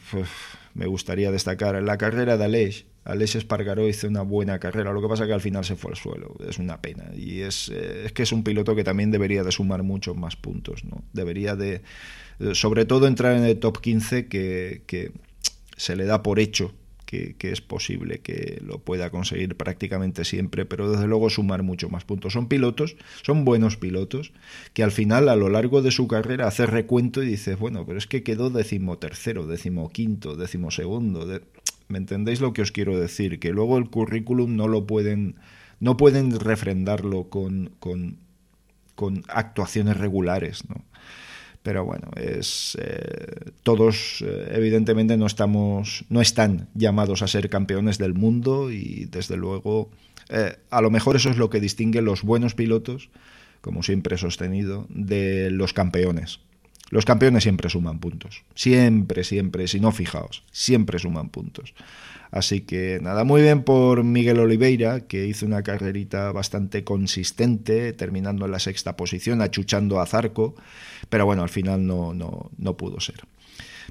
me 0.73 0.87
gustaría 0.87 1.29
destacar 1.29 1.79
la 1.83 1.99
carrera 1.99 2.37
de 2.37 2.45
Aleix, 2.45 2.85
Aleix 3.07 3.35
Espargaró 3.35 3.87
hizo 3.87 4.07
una 4.07 4.21
buena 4.21 4.59
carrera, 4.59 4.91
lo 4.91 5.01
que 5.01 5.07
pasa 5.07 5.23
es 5.23 5.27
que 5.27 5.33
al 5.33 5.41
final 5.41 5.63
se 5.63 5.77
fue 5.77 5.91
al 5.91 5.97
suelo, 5.97 6.35
es 6.47 6.59
una 6.59 6.81
pena. 6.81 7.05
Y 7.15 7.39
es, 7.39 7.69
eh, 7.69 8.03
es 8.05 8.11
que 8.11 8.23
es 8.23 8.31
un 8.33 8.43
piloto 8.43 8.75
que 8.75 8.83
también 8.83 9.11
debería 9.11 9.43
de 9.43 9.51
sumar 9.51 9.81
muchos 9.83 10.17
más 10.17 10.35
puntos, 10.35 10.83
¿no? 10.83 11.03
Debería 11.13 11.55
de, 11.55 11.81
sobre 12.53 12.85
todo 12.85 13.07
entrar 13.07 13.37
en 13.37 13.45
el 13.45 13.59
top 13.59 13.79
15 13.79 14.27
que, 14.27 15.11
se 15.77 15.95
le 15.95 16.05
da 16.05 16.21
por 16.21 16.39
hecho 16.39 16.73
que, 17.05 17.35
que, 17.37 17.51
es 17.51 17.61
posible 17.61 18.19
que 18.19 18.59
lo 18.65 18.79
pueda 18.79 19.09
conseguir 19.09 19.55
prácticamente 19.55 20.25
siempre, 20.25 20.65
pero 20.65 20.91
desde 20.91 21.07
luego 21.07 21.29
sumar 21.29 21.63
mucho 21.63 21.87
más 21.87 22.03
puntos. 22.03 22.33
Son 22.33 22.49
pilotos, 22.49 22.97
son 23.21 23.45
buenos 23.45 23.77
pilotos, 23.77 24.33
que 24.73 24.83
al 24.83 24.91
final 24.91 25.29
a 25.29 25.37
lo 25.37 25.47
largo 25.47 25.81
de 25.81 25.91
su 25.91 26.09
carrera 26.09 26.47
hace 26.47 26.65
recuento 26.65 27.23
y 27.23 27.27
dices, 27.27 27.57
bueno, 27.57 27.85
pero 27.85 27.97
es 27.97 28.07
que 28.07 28.23
quedó 28.23 28.49
decimotercero, 28.49 29.47
decimoquinto, 29.47 30.35
decimosegundo. 30.35 31.25
De... 31.25 31.41
¿Me 31.87 31.97
entendéis 31.97 32.41
lo 32.41 32.53
que 32.53 32.61
os 32.61 32.71
quiero 32.71 32.99
decir? 32.99 33.39
Que 33.39 33.51
luego 33.51 33.77
el 33.77 33.89
currículum 33.89 34.55
no 34.55 34.67
lo 34.67 34.85
pueden, 34.85 35.35
no 35.79 35.95
pueden 35.97 36.39
refrendarlo 36.39 37.29
con, 37.29 37.71
con, 37.79 38.17
actuaciones 39.29 39.97
regulares, 39.97 40.67
¿no? 40.69 40.83
Pero 41.63 41.85
bueno, 41.85 42.09
es 42.15 42.77
eh, 42.81 43.51
todos 43.63 44.23
eh, 44.25 44.51
evidentemente 44.53 45.17
no 45.17 45.25
estamos, 45.25 46.05
no 46.09 46.21
están 46.21 46.69
llamados 46.75 47.21
a 47.21 47.27
ser 47.27 47.49
campeones 47.49 47.97
del 47.97 48.13
mundo 48.13 48.71
y 48.71 49.05
desde 49.11 49.35
luego 49.35 49.89
eh, 50.29 50.57
a 50.69 50.81
lo 50.81 50.89
mejor 50.89 51.15
eso 51.15 51.29
es 51.29 51.37
lo 51.37 51.49
que 51.49 51.59
distingue 51.59 52.01
los 52.01 52.23
buenos 52.23 52.55
pilotos, 52.55 53.09
como 53.61 53.83
siempre 53.83 54.15
he 54.15 54.17
sostenido, 54.17 54.87
de 54.89 55.51
los 55.51 55.73
campeones. 55.73 56.39
Los 56.89 57.05
campeones 57.05 57.43
siempre 57.43 57.69
suman 57.69 57.99
puntos. 57.99 58.43
Siempre, 58.55 59.23
siempre. 59.23 59.67
Si 59.67 59.79
no, 59.79 59.91
fijaos, 59.91 60.43
siempre 60.51 60.99
suman 60.99 61.29
puntos. 61.29 61.73
Así 62.31 62.61
que 62.61 62.99
nada, 63.01 63.23
muy 63.23 63.41
bien 63.41 63.63
por 63.63 64.03
Miguel 64.03 64.39
Oliveira, 64.39 65.01
que 65.01 65.25
hizo 65.27 65.45
una 65.45 65.63
carrerita 65.63 66.31
bastante 66.31 66.83
consistente, 66.83 67.93
terminando 67.93 68.45
en 68.45 68.51
la 68.51 68.59
sexta 68.59 68.97
posición, 68.97 69.41
achuchando 69.41 70.01
a 70.01 70.05
Zarco, 70.05 70.55
pero 71.09 71.25
bueno, 71.25 71.43
al 71.43 71.49
final 71.49 71.85
no, 71.87 72.13
no, 72.13 72.51
no 72.57 72.75
pudo 72.75 72.99
ser. 72.99 73.21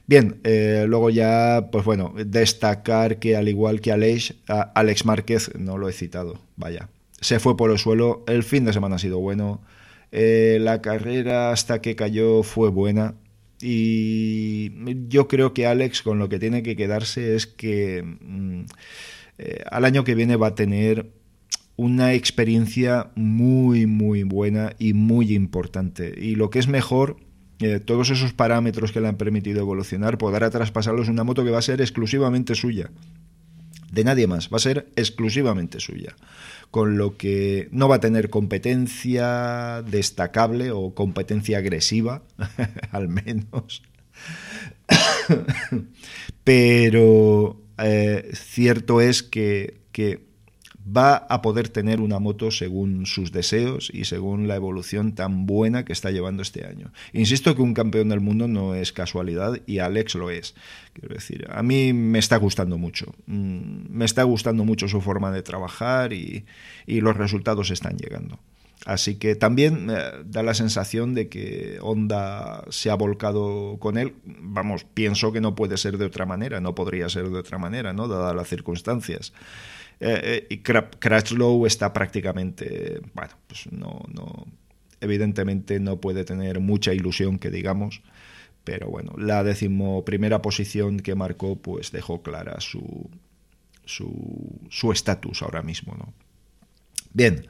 Bien, 0.07 0.41
eh, 0.45 0.85
luego 0.87 1.11
ya, 1.11 1.69
pues 1.73 1.85
bueno, 1.85 2.13
destacar 2.15 3.19
que 3.19 3.37
al 3.37 3.49
igual 3.49 3.81
que 3.81 3.91
Alex, 3.91 4.35
Alex 4.47 5.05
Márquez, 5.05 5.51
no 5.59 5.79
lo 5.79 5.89
he 5.89 5.93
citado, 5.93 6.39
vaya, 6.57 6.91
se 7.21 7.41
fue 7.41 7.57
por 7.57 7.71
el 7.71 7.79
suelo, 7.79 8.23
el 8.29 8.45
fin 8.45 8.65
de 8.65 8.73
semana 8.73 8.97
ha 8.97 8.99
sido 9.01 9.19
bueno, 9.19 9.63
eh, 10.13 10.59
la 10.61 10.81
carrera 10.83 11.51
hasta 11.51 11.81
que 11.81 11.97
cayó 11.97 12.43
fue 12.43 12.71
buena 12.71 13.15
y 13.61 14.71
yo 15.09 15.29
creo 15.29 15.55
que 15.55 15.67
Alex 15.67 16.03
con 16.03 16.19
lo 16.19 16.29
que 16.29 16.39
tiene 16.39 16.63
que 16.63 16.77
quedarse 16.77 17.35
es 17.35 17.47
que 17.47 18.03
mm, 18.03 18.65
eh, 19.39 19.65
al 19.71 19.85
año 19.85 20.05
que 20.05 20.15
viene 20.15 20.37
va 20.37 20.49
a 20.49 20.55
tener 20.55 21.11
una 21.77 22.15
experiencia 22.15 23.11
muy 23.15 23.87
muy 23.87 24.23
buena 24.23 24.75
y 24.79 24.93
muy 24.95 25.35
importante. 25.35 26.15
Y 26.17 26.35
lo 26.35 26.51
que 26.51 26.59
es 26.59 26.69
mejor 26.69 27.17
eh, 27.59 27.81
todos 27.81 28.11
esos 28.11 28.33
parámetros 28.35 28.93
que 28.93 29.01
le 29.01 29.09
han 29.09 29.17
permitido 29.17 29.61
evolucionar 29.61 30.19
podrá 30.19 30.51
traspasarlos. 30.51 31.09
En 31.09 31.15
una 31.15 31.25
moto 31.25 31.45
que 31.45 31.51
va 31.51 31.59
a 31.59 31.63
ser 31.63 31.81
exclusivamente 31.81 32.55
suya 32.55 32.91
de 33.91 34.05
nadie 34.05 34.27
más, 34.27 34.51
va 34.53 34.57
a 34.57 34.61
ser 34.61 34.89
exclusivamente 34.97 35.81
suya 35.81 36.15
con 36.71 36.99
lo 36.99 37.17
que 37.17 37.69
no 37.71 37.89
va 37.89 37.97
a 37.97 38.01
tener 38.01 38.29
competencia 38.29 39.83
destacable 39.83 40.73
o 40.73 40.95
competencia 40.95 41.59
agresiva, 41.59 42.23
al 42.91 43.09
menos. 43.09 43.83
Pero 46.45 47.63
eh, 47.79 48.31
cierto 48.35 49.01
es 49.01 49.23
que, 49.23 49.81
que 49.93 50.27
va 50.87 51.17
a 51.17 51.43
poder 51.43 51.69
tener 51.69 52.01
una 52.01 52.19
moto 52.19 52.51
según 52.51 53.07
sus 53.07 53.33
deseos 53.33 53.91
y 53.93 54.05
según 54.05 54.47
la 54.47 54.55
evolución 54.55 55.15
tan 55.15 55.47
buena 55.47 55.85
que 55.85 55.93
está 55.93 56.11
llevando 56.11 56.43
este 56.43 56.67
año. 56.67 56.93
Insisto 57.13 57.57
que 57.57 57.63
un 57.63 57.75
campeón 57.75 58.09
del 58.09 58.21
mundo 58.21 58.47
no 58.47 58.75
es 58.75 58.93
casualidad 58.93 59.61
y 59.67 59.79
Alex 59.79 60.15
lo 60.15 60.31
es. 60.31 60.55
Quiero 60.93 61.15
decir, 61.15 61.47
a 61.51 61.63
mí 61.63 61.93
me 61.93 62.19
está 62.19 62.37
gustando 62.37 62.79
mucho. 62.79 63.15
Mm, 63.27 63.89
me 63.91 64.05
está 64.05 64.23
gustando 64.23 64.65
mucho 64.65 64.87
su 64.89 65.01
forma 65.01 65.31
de 65.33 65.43
trabajar 65.43 66.13
y, 66.13 66.45
los 66.87 67.17
resultados 67.17 67.71
están 67.71 67.97
llegando. 67.97 68.39
Así 68.85 69.17
que 69.17 69.35
también 69.35 69.89
eh, 69.91 69.97
da 70.25 70.43
la 70.43 70.55
sensación 70.55 71.15
de 71.15 71.29
que 71.29 71.79
Honda 71.81 72.65
se 72.71 72.91
ha 72.91 72.95
volcado 72.95 73.77
con 73.79 73.99
él. 73.99 74.15
Vamos, 74.25 74.85
pienso 74.85 75.33
que 75.33 75.41
no 75.41 75.55
puede 75.55 75.77
ser 75.77 75.99
de 75.99 76.07
otra 76.07 76.27
manera, 76.27 76.61
no 76.61 76.75
podría 76.75 77.09
ser 77.09 77.29
de 77.29 77.39
otra 77.39 77.59
manera, 77.59 77.93
¿no? 77.93 78.07
Dadas 78.09 78.35
las 78.35 78.49
circunstancias. 78.49 79.33
Eh, 80.01 80.21
eh, 80.23 80.47
y 80.51 80.59
Crashlow 80.59 81.67
está 81.67 81.93
prácticamente, 81.93 83.01
bueno, 83.15 83.33
pues 83.47 83.73
no, 83.73 84.03
no, 84.13 84.47
evidentemente 85.01 85.81
no 85.81 86.01
puede 86.01 86.25
tener 86.25 86.61
mucha 86.61 86.93
ilusión 86.93 87.39
que 87.39 87.51
digamos, 87.51 88.03
pero 88.65 88.89
bueno, 88.89 89.13
la 89.17 89.43
decimoprimera 89.43 90.43
posición 90.43 91.01
que 91.01 91.15
marcó 91.15 91.57
pues 91.57 91.93
dejó 91.93 92.23
clara 92.23 92.61
su 92.61 93.11
su 93.87 94.93
estatus 94.93 95.43
ahora 95.43 95.63
mismo, 95.63 95.95
¿no? 95.97 96.13
Bien, 97.13 97.47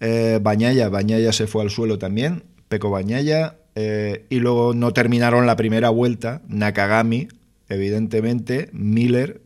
eh, 0.00 0.38
Bañaya, 0.40 0.88
Bañaya 0.88 1.32
se 1.32 1.46
fue 1.46 1.62
al 1.62 1.70
suelo 1.70 1.98
también, 1.98 2.44
Peco 2.68 2.90
Bañaya, 2.90 3.56
eh, 3.74 4.26
y 4.28 4.38
luego 4.38 4.74
no 4.74 4.92
terminaron 4.92 5.46
la 5.46 5.56
primera 5.56 5.90
vuelta, 5.90 6.42
Nakagami, 6.46 7.28
evidentemente, 7.68 8.68
Miller 8.72 9.42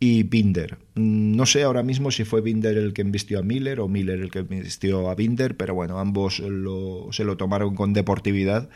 y 0.00 0.24
Binder. 0.24 0.78
Mm, 0.94 1.36
no 1.36 1.46
sé 1.46 1.62
ahora 1.62 1.82
mismo 1.82 2.10
si 2.10 2.24
fue 2.24 2.40
Binder 2.40 2.76
el 2.76 2.92
que 2.92 3.02
embistió 3.02 3.38
a 3.38 3.42
Miller 3.42 3.80
o 3.80 3.88
Miller 3.88 4.20
el 4.20 4.30
que 4.30 4.40
embistió 4.40 5.08
a 5.08 5.14
Binder, 5.14 5.56
pero 5.56 5.74
bueno, 5.74 5.98
ambos 5.98 6.36
se 6.36 7.24
lo 7.24 7.36
tomaron 7.36 7.74
con 7.74 7.92
deportividad 7.92 8.68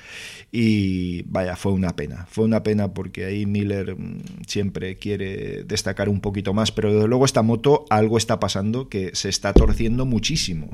y 0.53 1.23
vaya, 1.23 1.57
fue 1.57 1.73
una 1.73 1.97
pena. 1.97 2.27
Fue 2.31 2.45
una 2.45 2.63
pena 2.63 2.95
porque 2.95 3.25
ahí 3.25 3.47
Miller 3.47 3.97
mm, 3.97 4.21
siempre 4.47 4.97
quiere 4.97 5.65
destacar 5.65 6.09
un 6.09 6.21
poquito 6.21 6.55
más, 6.55 6.73
pero 6.73 6.93
desde 6.93 7.09
luego 7.09 7.25
esta 7.25 7.43
moto 7.43 7.85
algo 7.91 8.17
está 8.17 8.41
pasando 8.41 8.89
que 8.89 9.11
se 9.15 9.29
está 9.29 9.53
torciendo 9.53 10.07
muchísimo. 10.07 10.71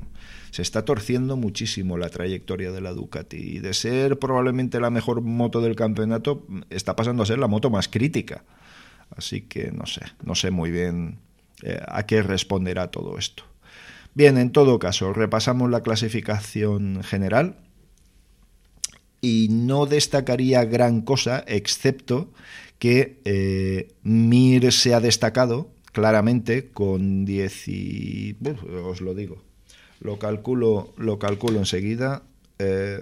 Se 0.50 0.62
está 0.62 0.84
torciendo 0.84 1.36
muchísimo 1.36 1.98
la 1.98 2.10
trayectoria 2.10 2.70
de 2.70 2.80
la 2.80 2.92
Ducati 2.92 3.38
y 3.38 3.58
de 3.58 3.74
ser 3.74 4.20
probablemente 4.20 4.78
la 4.78 4.90
mejor 4.90 5.20
moto 5.20 5.60
del 5.60 5.74
campeonato 5.74 6.46
está 6.70 6.94
pasando 6.94 7.24
a 7.24 7.26
ser 7.26 7.38
la 7.38 7.48
moto 7.48 7.70
más 7.70 7.88
crítica. 7.88 8.44
Así 9.16 9.42
que 9.42 9.70
no 9.70 9.86
sé, 9.86 10.02
no 10.24 10.34
sé 10.34 10.50
muy 10.50 10.70
bien 10.70 11.18
eh, 11.62 11.80
a 11.86 12.06
qué 12.06 12.22
responderá 12.22 12.90
todo 12.90 13.18
esto. 13.18 13.44
Bien, 14.14 14.38
en 14.38 14.50
todo 14.50 14.78
caso, 14.78 15.12
repasamos 15.12 15.70
la 15.70 15.82
clasificación 15.82 17.02
general 17.02 17.56
y 19.20 19.48
no 19.50 19.86
destacaría 19.86 20.64
gran 20.64 21.00
cosa, 21.02 21.44
excepto 21.46 22.30
que 22.78 23.20
eh, 23.24 23.88
Mir 24.02 24.70
se 24.72 24.94
ha 24.94 25.00
destacado 25.00 25.70
claramente 25.92 26.68
con 26.68 27.24
10 27.24 27.68
y... 27.68 28.36
os 28.84 29.00
lo 29.00 29.14
digo, 29.14 29.42
lo 30.00 30.18
calculo, 30.18 30.92
lo 30.98 31.18
calculo 31.18 31.58
enseguida. 31.58 32.22
Eh, 32.58 33.00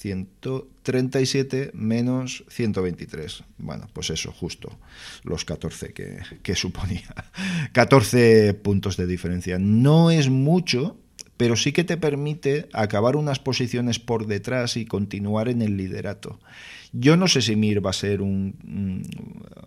137 0.00 1.72
menos 1.74 2.44
123. 2.48 3.44
Bueno, 3.58 3.86
pues 3.92 4.08
eso, 4.10 4.32
justo 4.32 4.78
los 5.24 5.44
14 5.44 5.92
que, 5.92 6.54
suponía. 6.54 7.14
14 7.72 8.54
puntos 8.54 8.96
de 8.96 9.06
diferencia. 9.06 9.58
No 9.58 10.10
es 10.10 10.30
mucho, 10.30 10.96
pero 11.36 11.54
sí 11.54 11.72
que 11.72 11.84
te 11.84 11.98
permite 11.98 12.68
acabar 12.72 13.14
unas 13.14 13.38
posiciones 13.38 13.98
por 13.98 14.26
detrás 14.26 14.78
y 14.78 14.86
continuar 14.86 15.48
en 15.48 15.60
el 15.60 15.76
liderato. 15.76 16.40
Yo 16.92 17.16
no 17.16 17.28
sé 17.28 17.42
si 17.42 17.54
Mir 17.54 17.84
va 17.84 17.90
a 17.90 17.92
ser 17.92 18.22
un, 18.22 19.04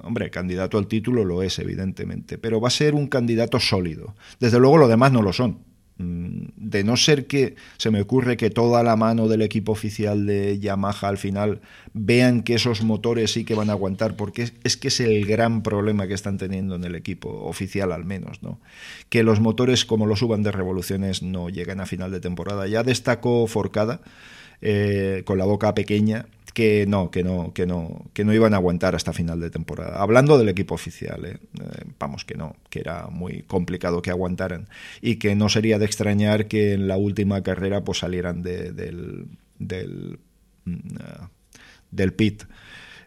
hombre, 0.02 0.32
candidato 0.32 0.78
al 0.78 0.88
título 0.88 1.24
lo 1.24 1.44
es 1.44 1.60
evidentemente, 1.60 2.38
pero 2.38 2.60
va 2.60 2.68
a 2.68 2.72
ser 2.72 2.96
un 2.96 3.08
candidato 3.08 3.60
sólido. 3.60 4.16
Desde 4.40 4.60
luego 4.60 4.78
lo 4.78 4.88
demás 4.88 5.12
no 5.12 5.22
lo 5.22 5.32
son. 5.32 5.60
De 6.64 6.84
no 6.84 6.98
ser 6.98 7.28
que 7.28 7.56
se 7.78 7.92
me 7.92 8.02
ocurre 8.02 8.38
que 8.38 8.50
toda 8.50 8.84
la 8.84 8.96
mano 8.96 9.28
del 9.28 9.42
equipo 9.42 9.72
oficial 9.72 10.26
de 10.26 10.60
Yamaha 10.60 11.10
al 11.10 11.18
final 11.18 11.62
vean 11.94 12.42
que 12.42 12.56
esos 12.56 12.84
motores 12.84 13.32
sí 13.32 13.46
que 13.46 13.54
van 13.54 13.70
a 13.70 13.74
aguantar, 13.74 14.16
porque 14.16 14.50
es, 14.64 14.78
que 14.78 14.88
es 14.88 15.00
el 15.00 15.26
gran 15.26 15.62
problema 15.62 16.08
que 16.08 16.14
están 16.14 16.38
teniendo 16.38 16.76
en 16.76 16.84
el 16.84 16.96
equipo 16.96 17.30
oficial 17.30 17.92
al 17.92 18.06
menos, 18.06 18.42
¿no? 18.42 18.60
Que 19.10 19.24
los 19.24 19.40
motores 19.40 19.86
como 19.86 20.06
los 20.06 20.20
suban 20.20 20.44
de 20.44 20.52
revoluciones 20.52 21.22
no 21.22 21.50
llegan 21.50 21.80
a 21.80 21.86
final 21.86 22.12
de 22.12 22.20
temporada. 22.20 22.68
Ya 22.68 22.84
destacó 22.84 23.46
Forcada 23.48 24.02
eh, 24.62 25.24
con 25.26 25.38
la 25.38 25.46
boca 25.46 25.74
pequeña 25.76 26.26
que 26.54 26.86
no, 26.88 27.12
que 27.12 27.24
no, 27.24 27.54
que 27.54 27.66
no, 27.66 28.06
que 28.14 28.24
no 28.24 28.34
iban 28.34 28.54
a 28.54 28.58
aguantar 28.58 28.96
hasta 28.96 29.12
final 29.12 29.40
de 29.40 29.50
temporada. 29.50 30.02
Hablando 30.02 30.38
del 30.38 30.50
equipo 30.50 30.76
oficial, 30.76 31.26
¿eh? 31.26 31.38
Eh, 31.60 31.84
vamos 32.00 32.26
que 32.26 32.36
no, 32.36 32.56
que 32.70 32.80
era 32.80 33.08
muy 33.08 33.42
complicado 33.44 34.02
que 34.02 34.12
aguantaran 34.12 34.68
y 35.02 35.16
que 35.16 35.36
no 35.36 35.50
sería 35.50 35.80
de 35.80 35.86
extrañar 35.86 36.48
que 36.48 36.74
en 36.74 36.88
la 36.88 36.98
última 36.98 37.42
carrera 37.42 37.84
pues 37.84 38.00
salieran 38.00 38.44
del 38.44 39.28
del, 39.58 40.20
mm, 40.66 40.78
del 41.92 42.14
pit. 42.14 42.44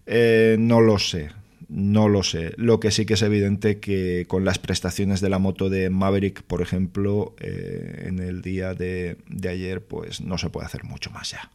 Eh, 0.06 0.56
no 0.58 0.80
lo 0.80 0.98
sé, 0.98 1.30
no 1.68 2.08
lo 2.08 2.22
sé. 2.22 2.52
Lo 2.56 2.80
que 2.80 2.90
sí 2.90 3.06
que 3.06 3.14
es 3.14 3.22
evidente 3.22 3.78
que 3.78 4.26
con 4.28 4.44
las 4.44 4.58
prestaciones 4.58 5.20
de 5.20 5.30
la 5.30 5.38
moto 5.38 5.70
de 5.70 5.90
Maverick, 5.90 6.42
por 6.42 6.62
ejemplo, 6.62 7.34
en 7.38 8.18
el 8.18 8.42
día 8.42 8.74
de, 8.74 9.18
de 9.28 9.48
ayer, 9.48 9.84
pues 9.84 10.20
no 10.20 10.38
se 10.38 10.50
puede 10.50 10.66
hacer 10.66 10.84
mucho 10.84 11.10
más 11.10 11.30
ya 11.30 11.50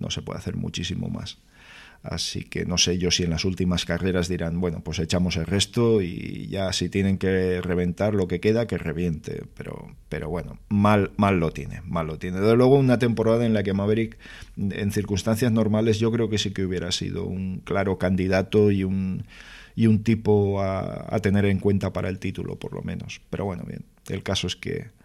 no 0.00 0.10
se 0.10 0.22
puede 0.22 0.38
hacer 0.38 0.56
muchísimo 0.56 1.08
más. 1.08 1.38
Así 2.02 2.44
que 2.44 2.64
no 2.64 2.78
sé 2.78 2.98
yo 2.98 3.10
si 3.10 3.24
en 3.24 3.30
las 3.30 3.44
últimas 3.44 3.84
carreras 3.84 4.28
dirán, 4.28 4.60
bueno, 4.60 4.80
pues 4.80 4.98
echamos 5.00 5.36
el 5.36 5.46
resto 5.46 6.02
y 6.02 6.46
ya 6.48 6.72
si 6.72 6.88
tienen 6.88 7.18
que 7.18 7.60
reventar 7.60 8.14
lo 8.14 8.28
que 8.28 8.38
queda, 8.40 8.66
que 8.66 8.78
reviente. 8.78 9.42
Pero, 9.56 9.88
pero 10.08 10.28
bueno, 10.28 10.58
mal, 10.68 11.10
mal 11.16 11.40
lo 11.40 11.50
tiene, 11.50 11.82
mal 11.84 12.06
lo 12.06 12.18
tiene. 12.18 12.40
Desde 12.40 12.56
luego 12.56 12.76
una 12.76 12.98
temporada 12.98 13.44
en 13.44 13.54
la 13.54 13.62
que 13.62 13.72
Maverick, 13.72 14.18
en 14.56 14.92
circunstancias 14.92 15.50
normales, 15.50 15.98
yo 15.98 16.12
creo 16.12 16.28
que 16.28 16.38
sí 16.38 16.52
que 16.52 16.64
hubiera 16.64 16.92
sido 16.92 17.24
un 17.24 17.60
claro 17.64 17.98
candidato 17.98 18.70
y 18.70 18.84
un, 18.84 19.24
y 19.74 19.88
un 19.88 20.04
tipo 20.04 20.62
a, 20.62 21.12
a 21.12 21.18
tener 21.18 21.44
en 21.46 21.58
cuenta 21.58 21.92
para 21.92 22.08
el 22.08 22.20
título, 22.20 22.56
por 22.56 22.72
lo 22.72 22.82
menos. 22.82 23.20
Pero 23.30 23.46
bueno, 23.46 23.64
bien, 23.66 23.84
el 24.08 24.22
caso 24.22 24.46
es 24.46 24.54
que 24.54 24.95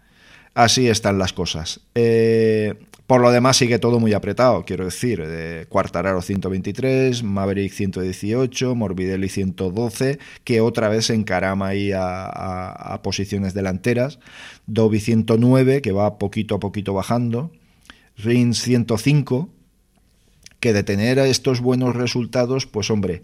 así 0.54 0.88
están 0.88 1.18
las 1.18 1.32
cosas. 1.32 1.80
Eh, 1.94 2.74
por 3.06 3.20
lo 3.20 3.30
demás 3.30 3.58
sigue 3.58 3.78
todo 3.78 4.00
muy 4.00 4.14
apretado, 4.14 4.64
quiero 4.64 4.86
decir, 4.86 5.26
de 5.26 5.66
Cuartararo 5.66 6.22
123, 6.22 7.22
Maverick 7.22 7.70
118, 7.70 8.74
Morbidelli 8.74 9.28
112, 9.28 10.18
que 10.44 10.60
otra 10.62 10.88
vez 10.88 11.06
se 11.06 11.14
encarama 11.14 11.66
ahí 11.68 11.90
a, 11.94 13.00
posiciones 13.02 13.52
delanteras, 13.52 14.18
Dobby 14.66 15.00
109, 15.00 15.82
que 15.82 15.92
va 15.92 16.16
poquito 16.18 16.54
a 16.54 16.60
poquito 16.60 16.94
bajando, 16.94 17.50
Rins 18.16 18.62
105, 18.62 19.50
que 20.62 20.72
de 20.72 20.84
tener 20.84 21.18
estos 21.18 21.60
buenos 21.60 21.96
resultados, 21.96 22.66
pues 22.66 22.88
hombre, 22.88 23.22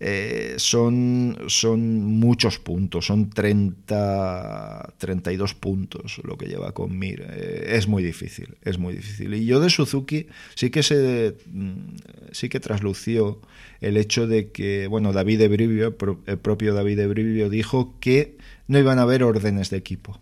eh, 0.00 0.54
son, 0.56 1.36
son 1.48 2.06
muchos 2.06 2.58
puntos, 2.58 3.04
son 3.04 3.28
30, 3.28 4.94
32 4.96 5.54
puntos 5.54 6.22
lo 6.24 6.38
que 6.38 6.46
lleva 6.46 6.72
con 6.72 6.98
Mir. 6.98 7.26
Eh, 7.28 7.74
es 7.76 7.86
muy 7.86 8.02
difícil, 8.02 8.56
es 8.62 8.78
muy 8.78 8.94
difícil. 8.94 9.34
Y 9.34 9.44
yo 9.44 9.60
de 9.60 9.68
Suzuki 9.68 10.28
sí 10.54 10.70
que 10.70 10.82
se 10.82 11.36
mm, 11.52 11.96
sí 12.32 12.48
que 12.48 12.60
traslució 12.60 13.42
el 13.82 13.98
hecho 13.98 14.26
de 14.26 14.50
que, 14.50 14.86
bueno, 14.86 15.12
David 15.12 15.42
Ebrivio, 15.42 15.94
el 16.24 16.38
propio 16.38 16.72
David 16.72 16.98
Ebrivio 17.00 17.50
dijo 17.50 17.94
que 18.00 18.38
no 18.68 18.78
iban 18.78 18.98
a 18.98 19.02
haber 19.02 19.22
órdenes 19.22 19.68
de 19.68 19.76
equipo. 19.76 20.18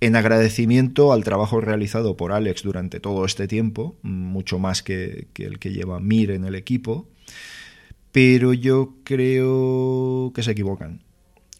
En 0.00 0.14
agradecimiento 0.14 1.12
al 1.12 1.24
trabajo 1.24 1.60
realizado 1.60 2.16
por 2.16 2.32
Alex 2.32 2.62
durante 2.62 3.00
todo 3.00 3.24
este 3.24 3.48
tiempo, 3.48 3.96
mucho 4.02 4.58
más 4.58 4.82
que, 4.82 5.28
el 5.36 5.58
que 5.58 5.72
lleva 5.72 6.00
Mir 6.00 6.32
en 6.32 6.44
el 6.44 6.54
equipo, 6.54 7.08
pero 8.12 8.52
yo 8.52 8.94
creo 9.04 10.32
que 10.34 10.42
se 10.42 10.50
equivocan, 10.50 11.02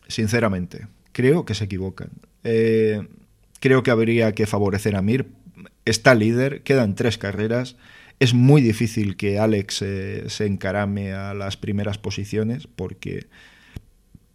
sinceramente. 0.06 0.86
Creo 1.12 1.46
que 1.46 1.54
se 1.54 1.64
equivocan. 1.64 2.10
Eh, 2.44 3.08
creo 3.60 3.82
que 3.82 3.90
habría 3.90 4.32
que 4.32 4.46
favorecer 4.46 4.96
a 4.96 5.02
Mir. 5.02 5.28
Está 5.86 6.14
líder, 6.14 6.62
quedan 6.62 6.94
tres 6.94 7.16
carreras. 7.16 7.76
Es 8.20 8.34
muy 8.34 8.60
difícil 8.60 9.16
que 9.16 9.38
Alex 9.38 9.80
eh, 9.80 10.24
se 10.28 10.44
encarame 10.44 11.14
a 11.14 11.32
las 11.32 11.56
primeras 11.56 11.96
posiciones 11.96 12.66
porque 12.66 13.26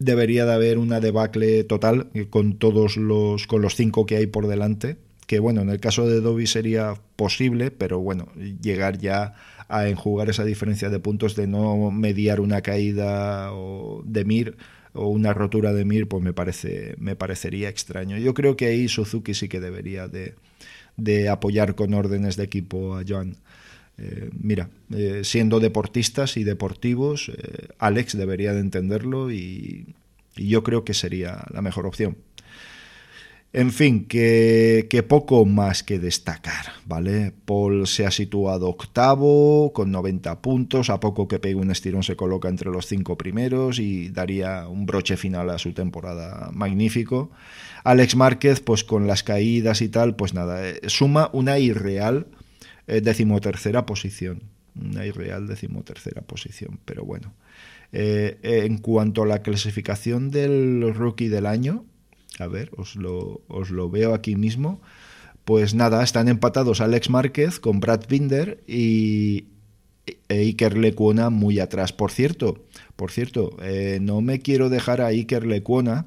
debería 0.04 0.44
de 0.46 0.52
haber 0.52 0.78
una 0.78 1.00
debacle 1.00 1.64
total 1.64 2.08
con 2.30 2.58
todos 2.58 2.96
los 2.96 3.46
con 3.46 3.62
los 3.62 3.76
cinco 3.76 4.06
que 4.06 4.16
hay 4.16 4.26
por 4.26 4.46
delante 4.46 4.96
que 5.26 5.38
bueno 5.38 5.62
en 5.62 5.70
el 5.70 5.80
caso 5.80 6.06
de 6.06 6.20
Dobby 6.20 6.46
sería 6.46 6.94
posible 7.16 7.70
pero 7.70 8.00
bueno 8.00 8.28
llegar 8.60 8.98
ya 8.98 9.34
a 9.68 9.88
enjugar 9.88 10.28
esa 10.28 10.44
diferencia 10.44 10.90
de 10.90 10.98
puntos 10.98 11.34
de 11.34 11.46
no 11.46 11.90
mediar 11.90 12.40
una 12.40 12.60
caída 12.60 13.52
o 13.54 14.02
de 14.04 14.24
Mir 14.24 14.56
o 14.92 15.08
una 15.08 15.32
rotura 15.32 15.72
de 15.72 15.84
Mir, 15.84 16.08
pues 16.08 16.22
me 16.22 16.34
parece 16.34 16.94
me 16.98 17.16
parecería 17.16 17.68
extraño. 17.68 18.18
Yo 18.18 18.34
creo 18.34 18.56
que 18.56 18.66
ahí 18.66 18.88
Suzuki 18.88 19.34
sí 19.34 19.48
que 19.48 19.60
debería 19.60 20.08
de, 20.08 20.34
de 20.96 21.28
apoyar 21.28 21.74
con 21.74 21.94
órdenes 21.94 22.36
de 22.36 22.44
equipo 22.44 22.96
a 22.96 23.02
Joan. 23.06 23.36
Eh, 24.02 24.30
mira, 24.40 24.68
eh, 24.92 25.20
siendo 25.22 25.60
deportistas 25.60 26.36
y 26.36 26.42
deportivos, 26.42 27.28
eh, 27.28 27.68
Alex 27.78 28.16
debería 28.16 28.52
de 28.52 28.60
entenderlo 28.60 29.30
y, 29.30 29.94
yo 30.34 30.62
creo 30.62 30.82
que 30.82 30.94
sería 30.94 31.44
la 31.52 31.60
mejor 31.60 31.86
opción. 31.86 32.16
En 33.52 33.70
fin, 33.70 34.06
que, 34.06 35.04
poco 35.06 35.44
más 35.44 35.82
que 35.82 35.98
destacar, 35.98 36.72
¿vale? 36.86 37.34
Paul 37.44 37.86
se 37.86 38.06
ha 38.06 38.10
situado 38.10 38.70
octavo 38.70 39.74
con 39.74 39.92
90 39.92 40.40
puntos, 40.40 40.88
a 40.88 41.00
poco 41.00 41.28
que 41.28 41.38
pegue 41.38 41.54
un 41.56 41.70
estirón 41.70 42.02
se 42.02 42.16
coloca 42.16 42.48
entre 42.48 42.70
los 42.70 42.86
cinco 42.86 43.18
primeros 43.18 43.78
y 43.78 44.08
daría 44.08 44.66
un 44.68 44.86
broche 44.86 45.18
final 45.18 45.50
a 45.50 45.58
su 45.58 45.74
temporada 45.74 46.48
magnífico. 46.54 47.30
Alex 47.84 48.16
Márquez, 48.16 48.60
pues 48.60 48.84
con 48.84 49.06
las 49.06 49.22
caídas 49.22 49.82
y 49.82 49.90
tal, 49.90 50.16
pues 50.16 50.32
nada, 50.32 50.62
suma 50.86 51.28
una 51.34 51.58
irreal 51.58 52.26
decimotercera 53.00 53.86
posición, 53.86 54.42
una 54.74 55.06
irreal 55.06 55.46
decimotercera 55.46 56.22
posición, 56.22 56.78
pero 56.84 57.04
bueno. 57.04 57.32
Eh, 57.92 58.38
en 58.42 58.78
cuanto 58.78 59.22
a 59.22 59.26
la 59.26 59.42
clasificación 59.42 60.30
del 60.30 60.94
rookie 60.94 61.28
del 61.28 61.46
año, 61.46 61.84
a 62.38 62.46
ver, 62.46 62.70
os 62.76 62.96
lo, 62.96 63.42
os 63.48 63.70
lo 63.70 63.90
veo 63.90 64.14
aquí 64.14 64.36
mismo. 64.36 64.80
Pues 65.44 65.74
nada, 65.74 66.02
están 66.02 66.28
empatados 66.28 66.80
Alex 66.80 67.10
Márquez 67.10 67.60
con 67.60 67.80
Brad 67.80 68.06
Binder 68.08 68.62
y 68.66 69.46
e 70.28 70.38
Iker 70.38 70.76
Lecuona 70.78 71.30
muy 71.30 71.60
atrás. 71.60 71.92
Por 71.92 72.10
cierto, 72.10 72.64
por 72.96 73.10
cierto, 73.10 73.56
eh, 73.62 73.98
no 74.00 74.20
me 74.20 74.40
quiero 74.40 74.68
dejar 74.68 75.00
a 75.00 75.06
Iker 75.06 75.46
Lecuona, 75.46 76.06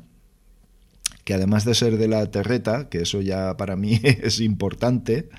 que 1.24 1.34
además 1.34 1.66
de 1.66 1.76
ser 1.76 1.98
de 1.98 2.08
la 2.08 2.30
terreta, 2.32 2.90
que 2.90 3.00
eso 3.00 3.22
ya 3.22 3.58
para 3.58 3.76
mí 3.76 4.00
es 4.04 4.40
importante, 4.40 5.30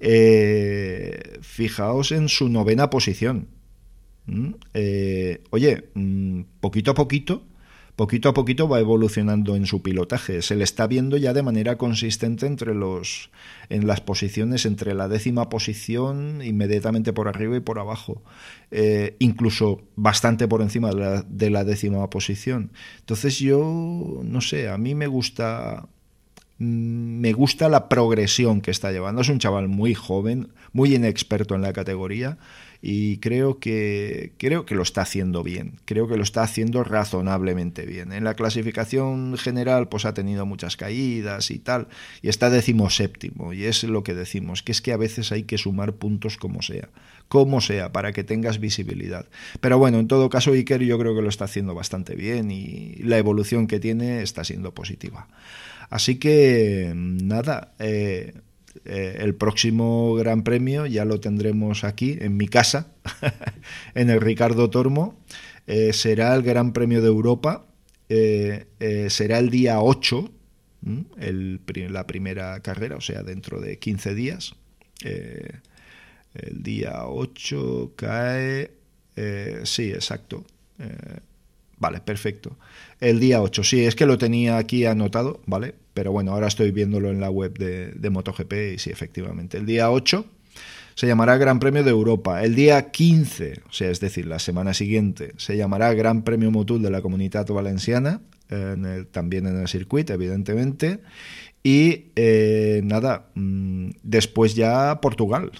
eh, 0.00 1.38
fijaos 1.42 2.12
en 2.12 2.28
su 2.28 2.48
novena 2.48 2.90
posición. 2.90 3.48
¿Mm? 4.26 4.50
Eh, 4.74 5.42
oye, 5.50 5.90
mm, 5.94 6.42
poquito 6.60 6.90
a 6.90 6.94
poquito 6.94 7.42
poquito 8.00 8.30
a 8.30 8.32
poquito 8.32 8.66
va 8.66 8.80
evolucionando 8.80 9.56
en 9.56 9.66
su 9.66 9.82
pilotaje. 9.82 10.40
Se 10.40 10.56
le 10.56 10.64
está 10.64 10.86
viendo 10.86 11.18
ya 11.18 11.34
de 11.34 11.42
manera 11.42 11.76
consistente 11.76 12.46
entre 12.46 12.74
los 12.74 13.30
en 13.68 13.86
las 13.86 14.00
posiciones 14.00 14.64
entre 14.64 14.94
la 14.94 15.06
décima 15.06 15.50
posición, 15.50 16.40
inmediatamente 16.42 17.12
por 17.12 17.28
arriba 17.28 17.58
y 17.58 17.60
por 17.60 17.78
abajo, 17.78 18.22
eh, 18.70 19.16
incluso 19.18 19.82
bastante 19.96 20.48
por 20.48 20.62
encima 20.62 20.92
de 21.26 21.50
la, 21.50 21.64
décima 21.64 22.08
posición. 22.08 22.72
Entonces 23.00 23.38
yo 23.38 24.22
no 24.24 24.40
sé, 24.40 24.70
a 24.70 24.78
mí 24.78 24.94
me 24.94 25.06
gusta 25.06 25.86
me 26.60 27.32
gusta 27.32 27.70
la 27.70 27.88
progresión 27.88 28.60
que 28.60 28.70
está 28.70 28.92
llevando. 28.92 29.22
Es 29.22 29.30
un 29.30 29.38
chaval 29.38 29.68
muy 29.68 29.94
joven, 29.94 30.48
muy 30.72 30.94
inexperto 30.94 31.54
en 31.54 31.62
la 31.62 31.72
categoría 31.72 32.36
y 32.82 33.18
creo 33.18 33.58
que, 33.58 34.32
creo 34.38 34.64
que 34.64 34.74
lo 34.74 34.82
está 34.82 35.02
haciendo 35.02 35.42
bien, 35.42 35.78
creo 35.84 36.08
que 36.08 36.16
lo 36.16 36.22
está 36.22 36.42
haciendo 36.42 36.84
razonablemente 36.84 37.84
bien. 37.86 38.12
En 38.12 38.24
la 38.24 38.34
clasificación 38.34 39.36
general 39.36 39.88
pues 39.88 40.04
ha 40.04 40.14
tenido 40.14 40.46
muchas 40.46 40.76
caídas 40.76 41.50
y 41.50 41.58
tal, 41.58 41.88
y 42.22 42.28
está 42.28 42.50
decimoséptimo, 42.50 43.52
y 43.52 43.64
es 43.64 43.84
lo 43.84 44.02
que 44.02 44.14
decimos, 44.14 44.62
que 44.62 44.72
es 44.72 44.80
que 44.80 44.92
a 44.92 44.96
veces 44.96 45.32
hay 45.32 45.42
que 45.42 45.58
sumar 45.58 45.94
puntos 45.94 46.36
como 46.36 46.62
sea, 46.62 46.88
como 47.28 47.60
sea, 47.60 47.92
para 47.92 48.12
que 48.12 48.24
tengas 48.24 48.60
visibilidad. 48.60 49.26
Pero 49.60 49.78
bueno, 49.78 49.98
en 49.98 50.08
todo 50.08 50.30
caso 50.30 50.52
Iker 50.52 50.82
yo 50.82 50.98
creo 50.98 51.14
que 51.14 51.22
lo 51.22 51.28
está 51.28 51.44
haciendo 51.44 51.74
bastante 51.74 52.14
bien 52.14 52.50
y 52.50 52.96
la 53.02 53.18
evolución 53.18 53.66
que 53.66 53.80
tiene 53.80 54.22
está 54.22 54.44
siendo 54.44 54.72
positiva. 54.74 55.28
Así 55.90 56.20
que 56.20 56.92
nada, 56.94 57.74
eh, 57.80 58.32
eh, 58.84 59.16
el 59.18 59.34
próximo 59.34 60.14
Gran 60.14 60.44
Premio 60.44 60.86
ya 60.86 61.04
lo 61.04 61.18
tendremos 61.18 61.82
aquí, 61.82 62.16
en 62.20 62.36
mi 62.36 62.46
casa, 62.46 62.92
en 63.94 64.08
el 64.08 64.20
Ricardo 64.20 64.70
Tormo. 64.70 65.20
Eh, 65.66 65.92
será 65.92 66.34
el 66.36 66.42
Gran 66.42 66.72
Premio 66.72 67.02
de 67.02 67.08
Europa. 67.08 67.66
Será 68.08 69.38
el 69.38 69.50
día 69.50 69.80
8 69.80 70.32
el, 71.18 71.60
la 71.90 72.06
primera 72.08 72.58
carrera, 72.60 72.96
o 72.96 73.00
sea, 73.00 73.22
dentro 73.22 73.60
de 73.60 73.78
15 73.78 74.14
días. 74.14 74.54
El 75.02 76.62
día 76.62 77.06
8 77.06 77.92
cae... 77.94 78.72
Sí, 79.62 79.90
exacto. 79.90 80.44
Vale, 81.80 82.00
perfecto. 82.00 82.56
El 83.00 83.18
día 83.18 83.42
8, 83.42 83.64
sí, 83.64 83.84
es 83.84 83.96
que 83.96 84.06
lo 84.06 84.18
tenía 84.18 84.58
aquí 84.58 84.86
anotado, 84.86 85.40
¿vale? 85.46 85.74
Pero 85.94 86.12
bueno, 86.12 86.32
ahora 86.32 86.46
estoy 86.46 86.70
viéndolo 86.70 87.10
en 87.10 87.20
la 87.20 87.30
web 87.30 87.58
de, 87.58 87.92
de 87.92 88.10
MotoGP 88.10 88.52
y 88.74 88.78
sí, 88.78 88.90
efectivamente. 88.90 89.56
El 89.56 89.66
día 89.66 89.90
8 89.90 90.24
se 90.94 91.06
llamará 91.06 91.38
Gran 91.38 91.58
Premio 91.58 91.82
de 91.82 91.90
Europa. 91.90 92.44
El 92.44 92.54
día 92.54 92.90
15, 92.90 93.62
o 93.68 93.72
sea, 93.72 93.90
es 93.90 94.00
decir, 94.00 94.26
la 94.26 94.38
semana 94.38 94.74
siguiente, 94.74 95.32
se 95.38 95.56
llamará 95.56 95.94
Gran 95.94 96.22
Premio 96.22 96.50
Motul 96.50 96.82
de 96.82 96.90
la 96.90 97.00
Comunidad 97.00 97.48
Valenciana, 97.48 98.20
también 99.10 99.46
en 99.46 99.58
el 99.58 99.68
circuito, 99.68 100.12
evidentemente. 100.12 101.00
Y 101.62 102.06
eh, 102.16 102.80
nada, 102.84 103.26
mm, 103.34 103.90
después 104.02 104.54
ya 104.54 105.00
Portugal. 105.00 105.52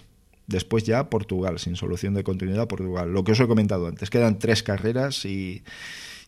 Después 0.47 0.85
ya 0.85 1.09
Portugal, 1.09 1.59
sin 1.59 1.77
solución 1.77 2.13
de 2.13 2.25
continuidad 2.25 2.69
Portugal. 2.69 3.13
Lo 3.13 3.23
que 3.23 3.33
os 3.33 3.41
he 3.41 3.47
comentado 3.47 3.87
antes, 3.87 4.11
quedan 4.11 4.39
tres 4.39 4.63
carreras 4.63 5.25
y 5.25 5.63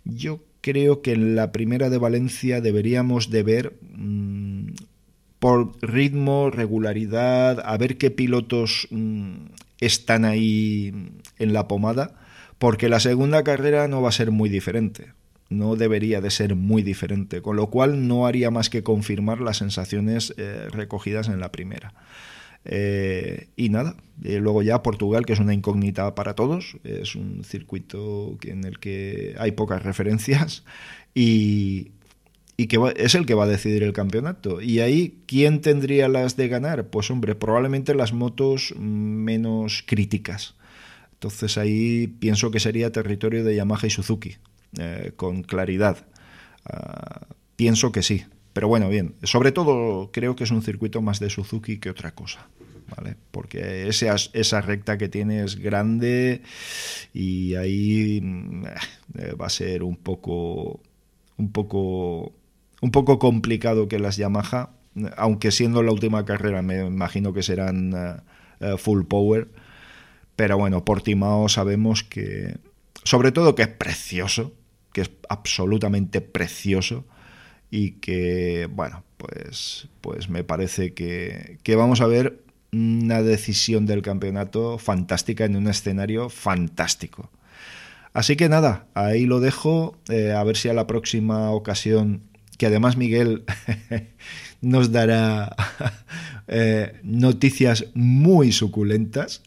yo 0.04 0.44
creo 0.60 1.02
que 1.02 1.12
en 1.12 1.36
la 1.36 1.52
primera 1.52 1.90
de 1.90 1.98
Valencia 1.98 2.60
deberíamos 2.60 3.30
de 3.30 3.42
ver 3.42 3.76
mm, 3.96 4.68
por 5.38 5.72
ritmo, 5.82 6.50
regularidad, 6.50 7.60
a 7.64 7.76
ver 7.76 7.98
qué 7.98 8.10
pilotos 8.10 8.88
mm, 8.90 9.46
están 9.80 10.24
ahí 10.24 10.92
en 11.38 11.52
la 11.52 11.66
pomada, 11.68 12.14
porque 12.58 12.88
la 12.88 13.00
segunda 13.00 13.42
carrera 13.42 13.88
no 13.88 14.02
va 14.02 14.10
a 14.10 14.12
ser 14.12 14.30
muy 14.30 14.48
diferente 14.48 15.12
no 15.52 15.76
debería 15.76 16.20
de 16.20 16.30
ser 16.30 16.56
muy 16.56 16.82
diferente, 16.82 17.42
con 17.42 17.56
lo 17.56 17.68
cual 17.68 18.08
no 18.08 18.26
haría 18.26 18.50
más 18.50 18.70
que 18.70 18.82
confirmar 18.82 19.40
las 19.40 19.58
sensaciones 19.58 20.34
eh, 20.36 20.68
recogidas 20.70 21.28
en 21.28 21.40
la 21.40 21.52
primera. 21.52 21.94
Eh, 22.64 23.48
y 23.56 23.68
nada, 23.70 23.96
eh, 24.24 24.38
luego 24.38 24.62
ya 24.62 24.82
Portugal, 24.82 25.26
que 25.26 25.32
es 25.32 25.40
una 25.40 25.54
incógnita 25.54 26.14
para 26.14 26.34
todos, 26.34 26.76
es 26.84 27.16
un 27.16 27.44
circuito 27.44 28.38
en 28.42 28.64
el 28.64 28.78
que 28.78 29.34
hay 29.38 29.52
pocas 29.52 29.82
referencias 29.82 30.64
y, 31.14 31.92
que 32.56 32.78
es 32.96 33.16
el 33.16 33.26
que 33.26 33.34
va 33.34 33.44
a 33.44 33.48
decidir 33.48 33.82
el 33.82 33.92
campeonato. 33.92 34.60
Y 34.60 34.78
ahí, 34.80 35.18
¿quién 35.26 35.60
tendría 35.60 36.06
las 36.06 36.36
de 36.36 36.46
ganar? 36.46 36.88
Pues 36.90 37.10
hombre, 37.10 37.34
probablemente 37.34 37.94
las 37.94 38.12
motos 38.12 38.72
menos 38.78 39.82
críticas. 39.84 40.54
Entonces 41.14 41.58
ahí 41.58 42.06
pienso 42.06 42.50
que 42.50 42.60
sería 42.60 42.92
territorio 42.92 43.44
de 43.44 43.56
Yamaha 43.56 43.86
y 43.86 43.90
Suzuki. 43.90 44.36
Eh, 44.78 45.12
con 45.16 45.42
claridad? 45.42 46.06
Ah, 46.64 47.26
pienso 47.56 47.92
que 47.92 48.02
sí. 48.02 48.24
Pero 48.52 48.68
bueno, 48.68 48.88
bien. 48.88 49.14
Sobre 49.22 49.52
todo 49.52 50.10
creo 50.12 50.36
que 50.36 50.44
es 50.44 50.50
un 50.50 50.62
circuito 50.62 51.00
más 51.00 51.20
de 51.20 51.30
Suzuki 51.30 51.78
que 51.78 51.90
otra 51.90 52.14
cosa. 52.14 52.48
¿Vale? 52.94 53.16
Porque 53.30 53.88
esa, 53.88 54.14
esa 54.34 54.60
recta 54.60 54.98
que 54.98 55.08
tiene 55.08 55.42
es 55.44 55.56
grande 55.56 56.42
y 57.14 57.54
ahí 57.54 58.20
eh, 59.18 59.32
va 59.34 59.46
a 59.46 59.50
ser 59.50 59.82
un 59.82 59.96
poco 59.96 60.80
un 61.38 61.52
poco 61.52 62.34
un 62.82 62.90
poco 62.90 63.18
complicado 63.18 63.88
que 63.88 63.98
las 63.98 64.18
Yamaha, 64.18 64.70
aunque 65.16 65.52
siendo 65.52 65.82
la 65.82 65.92
última 65.92 66.26
carrera 66.26 66.60
me 66.60 66.84
imagino 66.84 67.32
que 67.32 67.42
serán 67.42 68.20
eh, 68.60 68.76
full 68.76 69.04
power, 69.04 69.48
pero 70.36 70.58
bueno, 70.58 70.84
Portimao 70.84 71.48
sabemos 71.48 72.02
que 72.02 72.58
sobre 73.04 73.32
todo 73.32 73.54
que 73.54 73.62
es 73.62 73.68
precioso, 73.68 74.52
que 74.92 75.02
es 75.02 75.10
absolutamente 75.30 76.20
precioso 76.20 77.06
y 77.72 77.92
que, 77.92 78.68
bueno, 78.70 79.02
pues, 79.16 79.88
pues 80.02 80.28
me 80.28 80.44
parece 80.44 80.92
que, 80.92 81.58
vamos 81.74 82.02
a 82.02 82.06
ver 82.06 82.44
una 82.70 83.22
decisión 83.22 83.86
del 83.86 84.02
campeonato 84.02 84.76
fantástica 84.76 85.46
en 85.46 85.56
un 85.56 85.68
escenario 85.68 86.28
fantástico. 86.28 87.30
Así 88.12 88.36
que 88.36 88.50
nada, 88.50 88.88
ahí 88.92 89.24
lo 89.24 89.40
dejo, 89.40 89.96
eh, 90.10 90.32
a 90.32 90.44
ver 90.44 90.58
si 90.58 90.68
a 90.68 90.74
la 90.74 90.86
próxima 90.86 91.50
ocasión, 91.50 92.20
que 92.58 92.66
además 92.66 92.98
Miguel 92.98 93.44
nos 94.60 94.92
dará 94.92 95.56
eh, 96.48 97.00
noticias 97.02 97.86
muy 97.94 98.52
suculentas, 98.52 99.42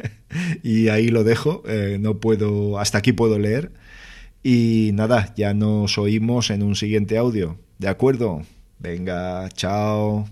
y 0.62 0.88
ahí 0.88 1.08
lo 1.08 1.22
dejo, 1.22 1.62
eh, 1.66 1.98
no 2.00 2.16
puedo, 2.16 2.78
hasta 2.78 2.96
aquí 2.96 3.12
puedo 3.12 3.38
leer. 3.38 3.72
Y 4.42 4.90
nada, 4.94 5.34
ya 5.36 5.54
nos 5.54 5.98
oímos 5.98 6.50
en 6.50 6.62
un 6.62 6.76
siguiente 6.76 7.18
audio. 7.18 7.58
¿De 7.78 7.88
acuerdo? 7.88 8.42
Venga, 8.78 9.48
chao. 9.50 10.26